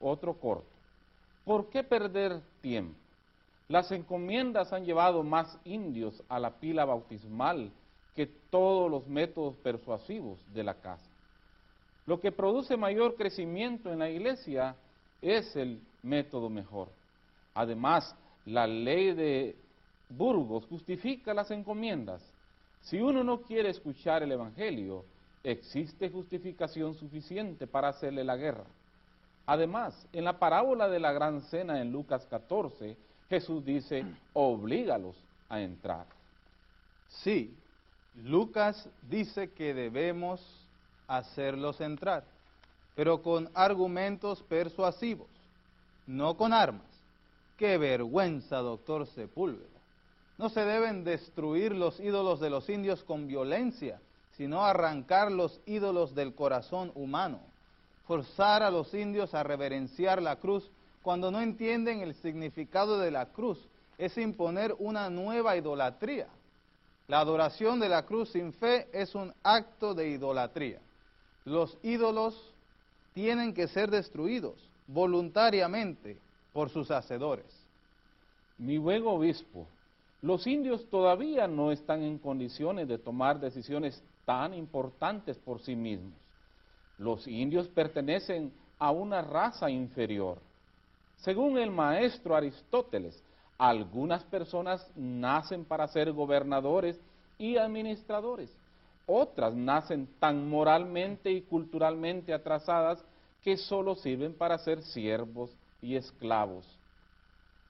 otro 0.00 0.34
corto. 0.34 0.68
¿Por 1.44 1.68
qué 1.70 1.82
perder 1.82 2.40
tiempo? 2.60 2.98
Las 3.68 3.92
encomiendas 3.92 4.72
han 4.72 4.84
llevado 4.84 5.22
más 5.22 5.58
indios 5.64 6.22
a 6.28 6.38
la 6.38 6.58
pila 6.58 6.86
bautismal 6.86 7.70
que 8.18 8.26
todos 8.26 8.90
los 8.90 9.06
métodos 9.06 9.54
persuasivos 9.58 10.40
de 10.52 10.64
la 10.64 10.74
casa. 10.74 11.08
Lo 12.04 12.18
que 12.18 12.32
produce 12.32 12.76
mayor 12.76 13.14
crecimiento 13.14 13.92
en 13.92 14.00
la 14.00 14.10
iglesia 14.10 14.74
es 15.22 15.54
el 15.54 15.80
método 16.02 16.50
mejor. 16.50 16.88
Además, 17.54 18.12
la 18.44 18.66
ley 18.66 19.14
de 19.14 19.54
Burgos 20.08 20.66
justifica 20.66 21.32
las 21.32 21.52
encomiendas. 21.52 22.20
Si 22.80 23.00
uno 23.00 23.22
no 23.22 23.42
quiere 23.42 23.68
escuchar 23.68 24.24
el 24.24 24.32
Evangelio, 24.32 25.04
existe 25.44 26.10
justificación 26.10 26.94
suficiente 26.94 27.68
para 27.68 27.90
hacerle 27.90 28.24
la 28.24 28.36
guerra. 28.36 28.64
Además, 29.46 29.94
en 30.12 30.24
la 30.24 30.40
parábola 30.40 30.88
de 30.88 30.98
la 30.98 31.12
gran 31.12 31.40
cena 31.42 31.80
en 31.80 31.92
Lucas 31.92 32.26
14, 32.26 32.96
Jesús 33.28 33.64
dice, 33.64 34.04
oblígalos 34.32 35.14
a 35.48 35.60
entrar. 35.60 36.06
Sí, 37.22 37.54
Lucas 38.24 38.88
dice 39.08 39.50
que 39.52 39.74
debemos 39.74 40.40
hacerlos 41.06 41.80
entrar, 41.80 42.24
pero 42.94 43.22
con 43.22 43.48
argumentos 43.54 44.42
persuasivos, 44.42 45.28
no 46.06 46.36
con 46.36 46.52
armas. 46.52 46.82
Qué 47.56 47.78
vergüenza, 47.78 48.58
doctor 48.58 49.06
Sepúlveda. 49.06 49.66
No 50.36 50.48
se 50.48 50.64
deben 50.64 51.04
destruir 51.04 51.74
los 51.74 51.98
ídolos 51.98 52.38
de 52.40 52.50
los 52.50 52.68
indios 52.68 53.02
con 53.02 53.26
violencia, 53.26 54.00
sino 54.36 54.64
arrancar 54.64 55.32
los 55.32 55.60
ídolos 55.66 56.14
del 56.14 56.34
corazón 56.34 56.92
humano. 56.94 57.40
Forzar 58.06 58.62
a 58.62 58.70
los 58.70 58.94
indios 58.94 59.34
a 59.34 59.42
reverenciar 59.42 60.22
la 60.22 60.36
cruz 60.36 60.70
cuando 61.02 61.30
no 61.30 61.40
entienden 61.40 62.00
el 62.00 62.14
significado 62.14 62.98
de 62.98 63.10
la 63.10 63.26
cruz 63.26 63.58
es 63.98 64.16
imponer 64.16 64.74
una 64.78 65.10
nueva 65.10 65.56
idolatría. 65.56 66.28
La 67.08 67.20
adoración 67.20 67.80
de 67.80 67.88
la 67.88 68.04
cruz 68.04 68.28
sin 68.28 68.52
fe 68.52 68.86
es 68.92 69.14
un 69.14 69.32
acto 69.42 69.94
de 69.94 70.10
idolatría. 70.10 70.78
Los 71.46 71.78
ídolos 71.82 72.52
tienen 73.14 73.54
que 73.54 73.66
ser 73.66 73.90
destruidos 73.90 74.54
voluntariamente 74.86 76.18
por 76.52 76.68
sus 76.68 76.90
hacedores. 76.90 77.46
Mi 78.58 78.76
buen 78.76 79.06
obispo, 79.06 79.66
los 80.20 80.46
indios 80.46 80.84
todavía 80.90 81.48
no 81.48 81.72
están 81.72 82.02
en 82.02 82.18
condiciones 82.18 82.86
de 82.88 82.98
tomar 82.98 83.40
decisiones 83.40 84.02
tan 84.26 84.52
importantes 84.52 85.38
por 85.38 85.60
sí 85.60 85.74
mismos. 85.74 86.12
Los 86.98 87.26
indios 87.26 87.68
pertenecen 87.68 88.52
a 88.78 88.90
una 88.90 89.22
raza 89.22 89.70
inferior. 89.70 90.38
Según 91.16 91.56
el 91.56 91.70
maestro 91.70 92.36
Aristóteles, 92.36 93.22
algunas 93.58 94.22
personas 94.24 94.88
nacen 94.94 95.64
para 95.64 95.88
ser 95.88 96.12
gobernadores 96.12 96.98
y 97.38 97.56
administradores. 97.56 98.56
Otras 99.06 99.54
nacen 99.54 100.08
tan 100.20 100.48
moralmente 100.48 101.30
y 101.32 101.42
culturalmente 101.42 102.32
atrasadas 102.32 103.04
que 103.42 103.56
solo 103.56 103.96
sirven 103.96 104.34
para 104.34 104.58
ser 104.58 104.82
siervos 104.82 105.50
y 105.82 105.96
esclavos. 105.96 106.66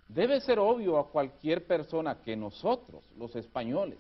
Debe 0.09 0.41
ser 0.41 0.59
obvio 0.59 0.99
a 0.99 1.09
cualquier 1.09 1.67
persona 1.67 2.17
que 2.23 2.37
nosotros, 2.37 3.03
los 3.17 3.35
españoles, 3.37 3.99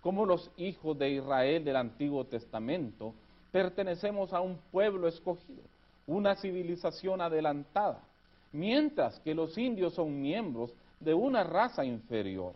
como 0.00 0.24
los 0.24 0.50
hijos 0.56 0.98
de 0.98 1.10
Israel 1.10 1.64
del 1.64 1.76
Antiguo 1.76 2.24
Testamento, 2.24 3.14
pertenecemos 3.50 4.32
a 4.32 4.40
un 4.40 4.58
pueblo 4.70 5.08
escogido, 5.08 5.62
una 6.06 6.36
civilización 6.36 7.20
adelantada, 7.20 8.00
mientras 8.52 9.18
que 9.20 9.34
los 9.34 9.56
indios 9.58 9.94
son 9.94 10.20
miembros 10.20 10.72
de 11.00 11.14
una 11.14 11.44
raza 11.44 11.84
inferior, 11.84 12.54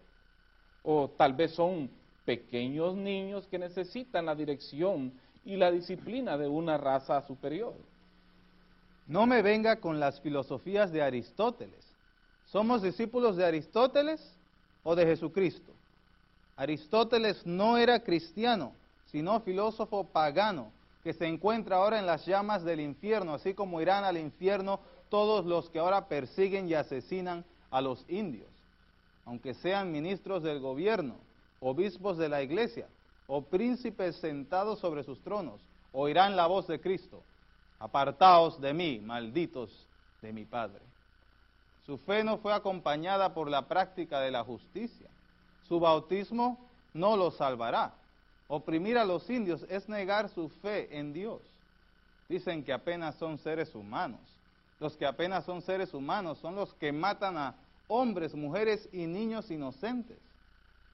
o 0.83 1.09
tal 1.11 1.33
vez 1.35 1.53
son 1.53 1.91
pequeños 2.25 2.95
niños 2.95 3.47
que 3.49 3.59
necesitan 3.59 4.27
la 4.27 4.35
dirección 4.35 5.13
y 5.45 5.57
la 5.57 5.71
disciplina 5.71 6.37
de 6.37 6.49
una 6.49 6.77
raza 6.79 7.21
superior. 7.27 7.75
No 9.07 9.27
me 9.27 9.43
venga 9.43 9.77
con 9.77 9.99
las 9.99 10.21
filosofías 10.21 10.93
de 10.93 11.03
Aristóteles. 11.03 11.85
¿Somos 12.47 12.83
discípulos 12.83 13.37
de 13.37 13.45
Aristóteles 13.45 14.21
o 14.85 14.95
de 14.95 15.07
Jesucristo? 15.07 15.73
Aristóteles 16.57 17.45
no 17.47 17.79
era 17.79 18.01
cristiano, 18.01 18.73
sino 19.11 19.41
filósofo 19.41 20.05
pagano, 20.05 20.71
que 21.03 21.13
se 21.13 21.27
encuentra 21.27 21.77
ahora 21.77 21.99
en 21.99 22.07
las 22.07 22.25
llamas 22.27 22.63
del 22.63 22.81
infierno, 22.81 23.35
así 23.35 23.55
como 23.55 23.81
irán 23.81 24.05
al 24.05 24.17
infierno 24.17 24.81
todos 25.09 25.45
los 25.45 25.69
que 25.71 25.79
ahora 25.79 26.07
persiguen 26.07 26.69
y 26.69 26.75
asesinan 26.75 27.45
a 27.73 27.81
los 27.81 28.05
indios, 28.09 28.49
aunque 29.27 29.55
sean 29.55 29.91
ministros 29.91 30.43
del 30.45 30.61
gobierno, 30.61 31.17
obispos 31.61 32.19
de 32.19 32.29
la 32.29 32.43
iglesia 32.43 32.87
o 33.27 33.43
príncipes 33.43 34.17
sentados 34.17 34.79
sobre 34.79 35.03
sus 35.03 35.19
tronos, 35.23 35.61
oirán 35.93 36.37
la 36.37 36.47
voz 36.47 36.67
de 36.67 36.81
Cristo, 36.81 37.23
apartaos 37.81 38.61
de 38.61 38.73
mí, 38.75 39.01
malditos 39.01 39.71
de 40.21 40.33
mi 40.33 40.45
Padre. 40.45 40.81
Su 41.87 41.99
fe 41.99 42.23
no 42.23 42.39
fue 42.39 42.53
acompañada 42.53 43.35
por 43.35 43.51
la 43.51 43.67
práctica 43.67 44.21
de 44.21 44.31
la 44.31 44.45
justicia. 44.45 45.09
Su 45.67 45.81
bautismo 45.81 46.59
no 46.95 47.17
lo 47.17 47.31
salvará. 47.31 47.95
Oprimir 48.49 48.99
a 48.99 49.05
los 49.05 49.29
indios 49.31 49.65
es 49.69 49.89
negar 49.89 50.29
su 50.29 50.49
fe 50.49 50.97
en 50.97 51.13
Dios. 51.13 51.41
Dicen 52.29 52.63
que 52.65 52.73
apenas 52.73 53.17
son 53.17 53.39
seres 53.39 53.75
humanos. 53.75 54.21
Los 54.83 54.97
que 54.97 55.07
apenas 55.07 55.45
son 55.45 55.63
seres 55.63 55.95
humanos 55.95 56.39
son 56.39 56.57
los 56.57 56.75
que 56.75 56.91
matan 56.91 57.39
a 57.39 57.55
hombres, 57.87 58.35
mujeres 58.35 58.89
y 58.93 59.07
niños 59.07 59.49
inocentes. 59.49 60.19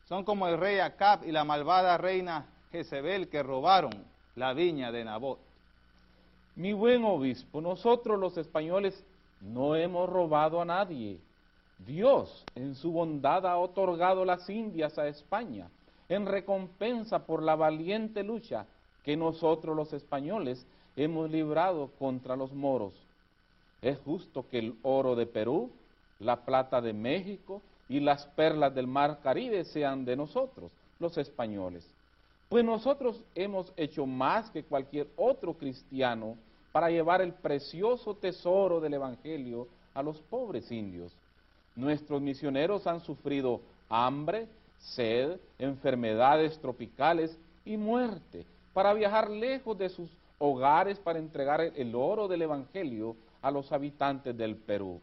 Son 0.04 0.24
como 0.24 0.46
el 0.46 0.58
rey 0.58 0.78
Acab 0.78 1.24
y 1.24 1.32
la 1.32 1.42
malvada 1.42 1.96
reina 1.96 2.44
Jezebel 2.70 3.30
que 3.30 3.42
robaron 3.42 3.92
la 4.36 4.52
viña 4.52 4.92
de 4.92 5.06
Nabot. 5.06 5.38
Mi 6.54 6.74
buen 6.74 7.02
obispo, 7.02 7.62
nosotros 7.62 8.20
los 8.20 8.36
españoles 8.36 9.06
no 9.40 9.74
hemos 9.74 10.06
robado 10.06 10.60
a 10.60 10.66
nadie. 10.66 11.18
Dios 11.78 12.44
en 12.56 12.74
su 12.74 12.92
bondad 12.92 13.46
ha 13.46 13.56
otorgado 13.56 14.26
las 14.26 14.50
Indias 14.50 14.98
a 14.98 15.08
España 15.08 15.70
en 16.10 16.26
recompensa 16.26 17.24
por 17.24 17.42
la 17.42 17.56
valiente 17.56 18.22
lucha 18.22 18.66
que 19.02 19.16
nosotros 19.16 19.74
los 19.74 19.94
españoles 19.94 20.66
hemos 20.94 21.30
librado 21.30 21.90
contra 21.98 22.36
los 22.36 22.52
moros. 22.52 23.07
Es 23.80 23.98
justo 24.00 24.46
que 24.48 24.58
el 24.58 24.74
oro 24.82 25.14
de 25.14 25.26
Perú, 25.26 25.70
la 26.18 26.44
plata 26.44 26.80
de 26.80 26.92
México 26.92 27.62
y 27.88 28.00
las 28.00 28.26
perlas 28.26 28.74
del 28.74 28.86
mar 28.86 29.20
Caribe 29.22 29.64
sean 29.64 30.04
de 30.04 30.16
nosotros, 30.16 30.72
los 30.98 31.16
españoles. 31.16 31.88
Pues 32.48 32.64
nosotros 32.64 33.22
hemos 33.34 33.72
hecho 33.76 34.06
más 34.06 34.50
que 34.50 34.64
cualquier 34.64 35.06
otro 35.16 35.54
cristiano 35.54 36.36
para 36.72 36.90
llevar 36.90 37.20
el 37.20 37.32
precioso 37.32 38.14
tesoro 38.14 38.80
del 38.80 38.94
Evangelio 38.94 39.68
a 39.94 40.02
los 40.02 40.18
pobres 40.22 40.70
indios. 40.72 41.12
Nuestros 41.76 42.20
misioneros 42.20 42.86
han 42.86 43.00
sufrido 43.00 43.60
hambre, 43.88 44.48
sed, 44.78 45.38
enfermedades 45.58 46.58
tropicales 46.58 47.36
y 47.64 47.76
muerte 47.76 48.44
para 48.72 48.94
viajar 48.94 49.30
lejos 49.30 49.76
de 49.76 49.88
sus 49.88 50.10
hogares 50.38 50.98
para 50.98 51.18
entregar 51.18 51.60
el 51.60 51.94
oro 51.94 52.28
del 52.28 52.42
Evangelio 52.42 53.16
a 53.42 53.50
los 53.50 53.70
habitantes 53.72 54.36
del 54.36 54.56
Perú. 54.56 55.00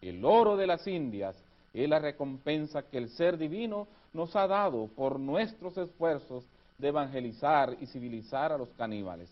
El 0.00 0.24
oro 0.24 0.56
de 0.56 0.66
las 0.66 0.86
Indias 0.86 1.36
es 1.74 1.88
la 1.88 1.98
recompensa 1.98 2.82
que 2.82 2.98
el 2.98 3.08
ser 3.10 3.36
divino 3.36 3.86
nos 4.12 4.34
ha 4.34 4.46
dado 4.46 4.88
por 4.88 5.20
nuestros 5.20 5.76
esfuerzos 5.76 6.44
de 6.78 6.88
evangelizar 6.88 7.76
y 7.80 7.86
civilizar 7.86 8.52
a 8.52 8.58
los 8.58 8.70
caníbales. 8.70 9.28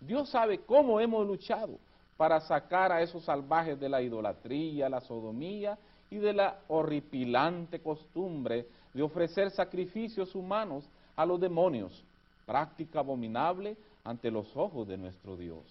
Dios 0.00 0.28
sabe 0.28 0.58
cómo 0.60 1.00
hemos 1.00 1.26
luchado 1.26 1.78
para 2.16 2.40
sacar 2.40 2.92
a 2.92 3.02
esos 3.02 3.24
salvajes 3.24 3.78
de 3.78 3.88
la 3.88 4.02
idolatría, 4.02 4.88
la 4.88 5.00
sodomía 5.00 5.78
y 6.10 6.16
de 6.16 6.32
la 6.32 6.58
horripilante 6.68 7.80
costumbre 7.80 8.66
de 8.92 9.02
ofrecer 9.02 9.50
sacrificios 9.50 10.34
humanos 10.34 10.84
a 11.16 11.24
los 11.24 11.40
demonios, 11.40 12.04
práctica 12.46 13.00
abominable 13.00 13.76
ante 14.04 14.30
los 14.30 14.54
ojos 14.56 14.86
de 14.86 14.96
nuestro 14.96 15.36
Dios. 15.36 15.64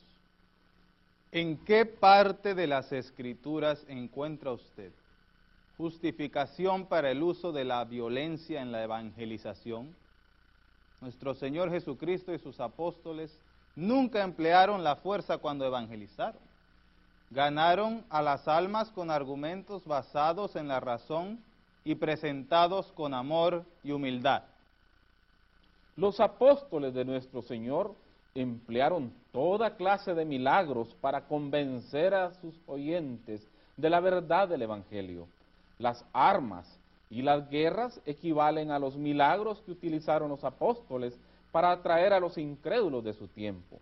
¿En 1.36 1.58
qué 1.58 1.88
parte 1.88 2.54
de 2.54 2.68
las 2.68 2.92
escrituras 2.92 3.84
encuentra 3.88 4.52
usted 4.52 4.92
justificación 5.78 6.86
para 6.86 7.10
el 7.10 7.24
uso 7.24 7.52
de 7.52 7.64
la 7.64 7.84
violencia 7.86 8.62
en 8.62 8.72
la 8.72 8.84
evangelización? 8.84 9.96
Nuestro 11.02 11.34
Señor 11.34 11.72
Jesucristo 11.72 12.36
y 12.36 12.38
sus 12.38 12.60
apóstoles 12.60 13.36
nunca 13.76 14.24
emplearon 14.24 14.84
la 14.84 14.98
fuerza 14.98 15.40
cuando 15.40 15.66
evangelizaron. 15.66 16.40
Ganaron 17.32 18.06
a 18.12 18.22
las 18.22 18.48
almas 18.48 18.92
con 18.92 19.10
argumentos 19.10 19.84
basados 19.86 20.56
en 20.56 20.68
la 20.68 20.82
razón 20.82 21.44
y 21.84 21.96
presentados 21.96 22.92
con 22.92 23.16
amor 23.16 23.66
y 23.84 23.92
humildad. 23.92 24.44
Los 25.96 26.20
apóstoles 26.20 26.94
de 26.94 27.06
nuestro 27.06 27.42
Señor 27.42 27.96
emplearon 28.36 29.14
toda 29.32 29.76
clase 29.76 30.14
de 30.14 30.26
milagros 30.26 30.96
para 31.02 31.28
convencer 31.28 32.14
a 32.14 32.34
sus 32.36 32.56
oyentes 32.68 33.46
de 33.78 33.90
la 33.90 34.00
verdad 34.00 34.48
del 34.48 34.64
Evangelio. 34.64 35.28
Las 35.80 36.06
armas 36.14 36.68
y 37.10 37.22
las 37.22 37.50
guerras 37.50 38.00
equivalen 38.06 38.72
a 38.72 38.80
los 38.80 38.96
milagros 38.96 39.62
que 39.62 39.72
utilizaron 39.72 40.30
los 40.30 40.44
apóstoles 40.44 41.18
para 41.52 41.72
atraer 41.72 42.14
a 42.14 42.20
los 42.20 42.38
incrédulos 42.38 43.04
de 43.04 43.14
su 43.14 43.28
tiempo. 43.28 43.80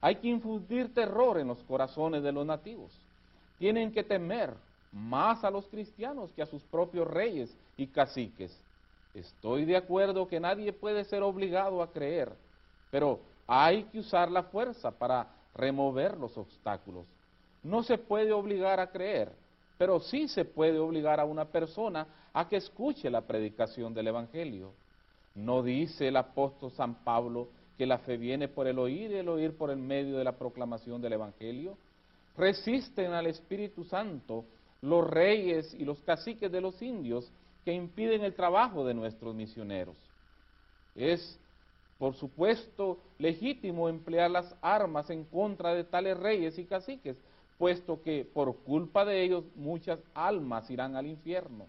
Hay 0.00 0.16
que 0.16 0.28
infundir 0.28 0.92
terror 0.92 1.38
en 1.38 1.48
los 1.48 1.62
corazones 1.62 2.22
de 2.22 2.32
los 2.32 2.44
nativos. 2.44 2.92
Tienen 3.58 3.90
que 3.90 4.04
temer 4.04 4.52
más 4.92 5.42
a 5.44 5.50
los 5.50 5.66
cristianos 5.66 6.30
que 6.32 6.42
a 6.42 6.46
sus 6.46 6.62
propios 6.64 7.08
reyes 7.08 7.56
y 7.78 7.86
caciques. 7.86 8.54
Estoy 9.14 9.64
de 9.64 9.76
acuerdo 9.76 10.28
que 10.28 10.40
nadie 10.40 10.72
puede 10.72 11.04
ser 11.04 11.22
obligado 11.22 11.82
a 11.82 11.90
creer, 11.90 12.32
pero 12.90 13.20
hay 13.46 13.84
que 13.84 13.98
usar 13.98 14.30
la 14.30 14.44
fuerza 14.44 14.90
para 14.90 15.28
remover 15.54 16.16
los 16.16 16.36
obstáculos. 16.36 17.06
No 17.62 17.82
se 17.82 17.98
puede 17.98 18.32
obligar 18.32 18.80
a 18.80 18.90
creer, 18.90 19.32
pero 19.78 20.00
sí 20.00 20.28
se 20.28 20.44
puede 20.44 20.78
obligar 20.78 21.20
a 21.20 21.24
una 21.24 21.46
persona 21.46 22.06
a 22.32 22.48
que 22.48 22.56
escuche 22.56 23.10
la 23.10 23.22
predicación 23.22 23.94
del 23.94 24.08
Evangelio. 24.08 24.72
No 25.34 25.62
dice 25.62 26.08
el 26.08 26.16
apóstol 26.16 26.70
San 26.72 26.94
Pablo 27.04 27.48
que 27.76 27.86
la 27.86 27.98
fe 27.98 28.16
viene 28.16 28.48
por 28.48 28.66
el 28.66 28.78
oír 28.78 29.10
y 29.10 29.16
el 29.16 29.28
oír 29.28 29.56
por 29.56 29.70
el 29.70 29.78
medio 29.78 30.16
de 30.16 30.24
la 30.24 30.32
proclamación 30.32 31.00
del 31.00 31.14
Evangelio. 31.14 31.76
Resisten 32.36 33.12
al 33.12 33.26
Espíritu 33.26 33.84
Santo 33.84 34.44
los 34.80 35.08
reyes 35.08 35.74
y 35.74 35.84
los 35.84 35.98
caciques 36.00 36.50
de 36.52 36.60
los 36.60 36.80
indios 36.82 37.30
que 37.64 37.72
impiden 37.72 38.22
el 38.22 38.34
trabajo 38.34 38.84
de 38.84 38.94
nuestros 38.94 39.34
misioneros. 39.34 39.96
Es, 40.94 41.40
por 41.98 42.14
supuesto, 42.14 42.98
legítimo 43.18 43.88
emplear 43.88 44.30
las 44.30 44.54
armas 44.60 45.10
en 45.10 45.24
contra 45.24 45.74
de 45.74 45.84
tales 45.84 46.18
reyes 46.18 46.58
y 46.58 46.64
caciques, 46.64 47.16
puesto 47.58 48.02
que 48.02 48.24
por 48.24 48.56
culpa 48.58 49.04
de 49.04 49.22
ellos 49.22 49.44
muchas 49.54 50.00
almas 50.12 50.68
irán 50.70 50.96
al 50.96 51.06
infierno. 51.06 51.66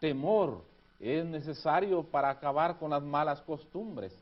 Temor 0.00 0.62
es 1.00 1.24
necesario 1.24 2.02
para 2.02 2.30
acabar 2.30 2.78
con 2.78 2.90
las 2.90 3.02
malas 3.02 3.40
costumbres. 3.42 4.12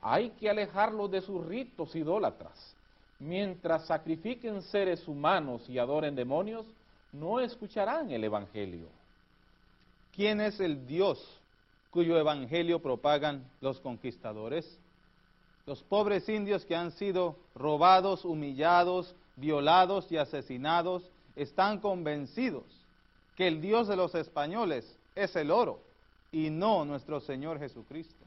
Hay 0.00 0.30
que 0.30 0.48
alejarlos 0.48 1.10
de 1.10 1.20
sus 1.20 1.44
ritos 1.44 1.94
idólatras. 1.94 2.74
Mientras 3.18 3.86
sacrifiquen 3.86 4.62
seres 4.62 5.06
humanos 5.06 5.68
y 5.68 5.78
adoren 5.78 6.14
demonios, 6.14 6.66
no 7.12 7.40
escucharán 7.40 8.10
el 8.10 8.24
Evangelio. 8.24 8.88
¿Quién 10.12 10.40
es 10.40 10.58
el 10.60 10.86
Dios 10.86 11.41
cuyo 11.92 12.18
Evangelio 12.18 12.80
propagan 12.80 13.44
los 13.60 13.78
conquistadores? 13.78 14.78
Los 15.66 15.82
pobres 15.82 16.28
indios 16.28 16.64
que 16.64 16.74
han 16.74 16.90
sido 16.90 17.36
robados, 17.54 18.24
humillados, 18.24 19.14
violados 19.36 20.10
y 20.10 20.16
asesinados 20.16 21.04
están 21.36 21.78
convencidos 21.78 22.64
que 23.36 23.46
el 23.46 23.60
Dios 23.60 23.88
de 23.88 23.96
los 23.96 24.14
españoles 24.14 24.98
es 25.14 25.36
el 25.36 25.50
oro 25.50 25.80
y 26.32 26.48
no 26.50 26.84
nuestro 26.84 27.20
Señor 27.20 27.58
Jesucristo. 27.58 28.24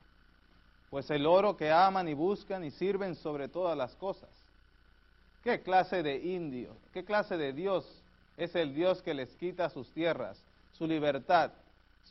Pues 0.92 1.10
el 1.10 1.26
oro 1.26 1.58
que 1.58 1.72
aman 1.72 2.08
y 2.08 2.14
buscan 2.14 2.64
y 2.64 2.72
sirven 2.72 3.16
sobre 3.16 3.48
todas 3.48 3.76
las 3.76 3.96
cosas. 3.96 4.30
¿Qué 5.44 5.62
clase 5.62 6.04
de 6.04 6.18
indio, 6.18 6.70
qué 6.94 7.04
clase 7.04 7.36
de 7.36 7.52
Dios 7.52 7.86
es 8.38 8.56
el 8.56 8.76
Dios 8.76 9.02
que 9.02 9.14
les 9.14 9.36
quita 9.36 9.70
sus 9.70 9.90
tierras, 9.92 10.40
su 10.74 10.86
libertad, 10.88 11.52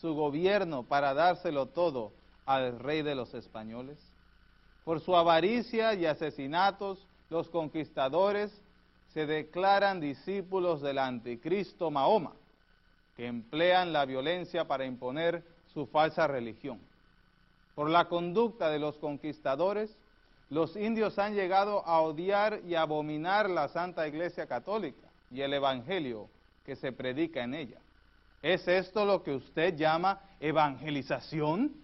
su 0.05 0.13
gobierno 0.13 0.83
para 0.83 1.15
dárselo 1.15 1.65
todo 1.65 2.13
al 2.45 2.79
rey 2.79 3.01
de 3.01 3.15
los 3.15 3.33
españoles? 3.33 3.97
Por 4.85 5.01
su 5.01 5.17
avaricia 5.17 5.95
y 5.95 6.05
asesinatos, 6.05 7.07
los 7.31 7.49
conquistadores 7.49 8.53
se 9.15 9.25
declaran 9.25 10.01
discípulos 10.01 10.83
del 10.83 10.99
anticristo 10.99 11.91
Mahoma, 11.91 12.33
que 13.17 13.27
emplean 13.27 13.95
la 13.95 14.05
violencia 14.05 14.67
para 14.67 14.85
imponer 14.85 15.43
su 15.73 15.87
falsa 15.87 16.27
religión. 16.27 16.79
Por 17.75 17.89
la 17.89 18.07
conducta 18.07 18.69
de 18.69 18.81
los 18.81 18.99
conquistadores, 18.99 19.97
los 20.51 20.77
indios 20.77 21.19
han 21.19 21.35
llegado 21.35 21.83
a 21.87 22.03
odiar 22.03 22.61
y 22.67 22.75
abominar 22.75 23.49
la 23.49 23.69
Santa 23.69 24.07
Iglesia 24.07 24.47
Católica 24.47 25.09
y 25.31 25.41
el 25.41 25.55
Evangelio 25.55 26.29
que 26.67 26.77
se 26.77 26.93
predica 26.93 27.43
en 27.43 27.55
ella. 27.55 27.79
¿Es 28.45 28.69
esto 28.69 29.07
lo 29.07 29.23
que 29.23 29.31
usted 29.31 29.75
llama 29.75 30.21
evangelización? 30.39 31.75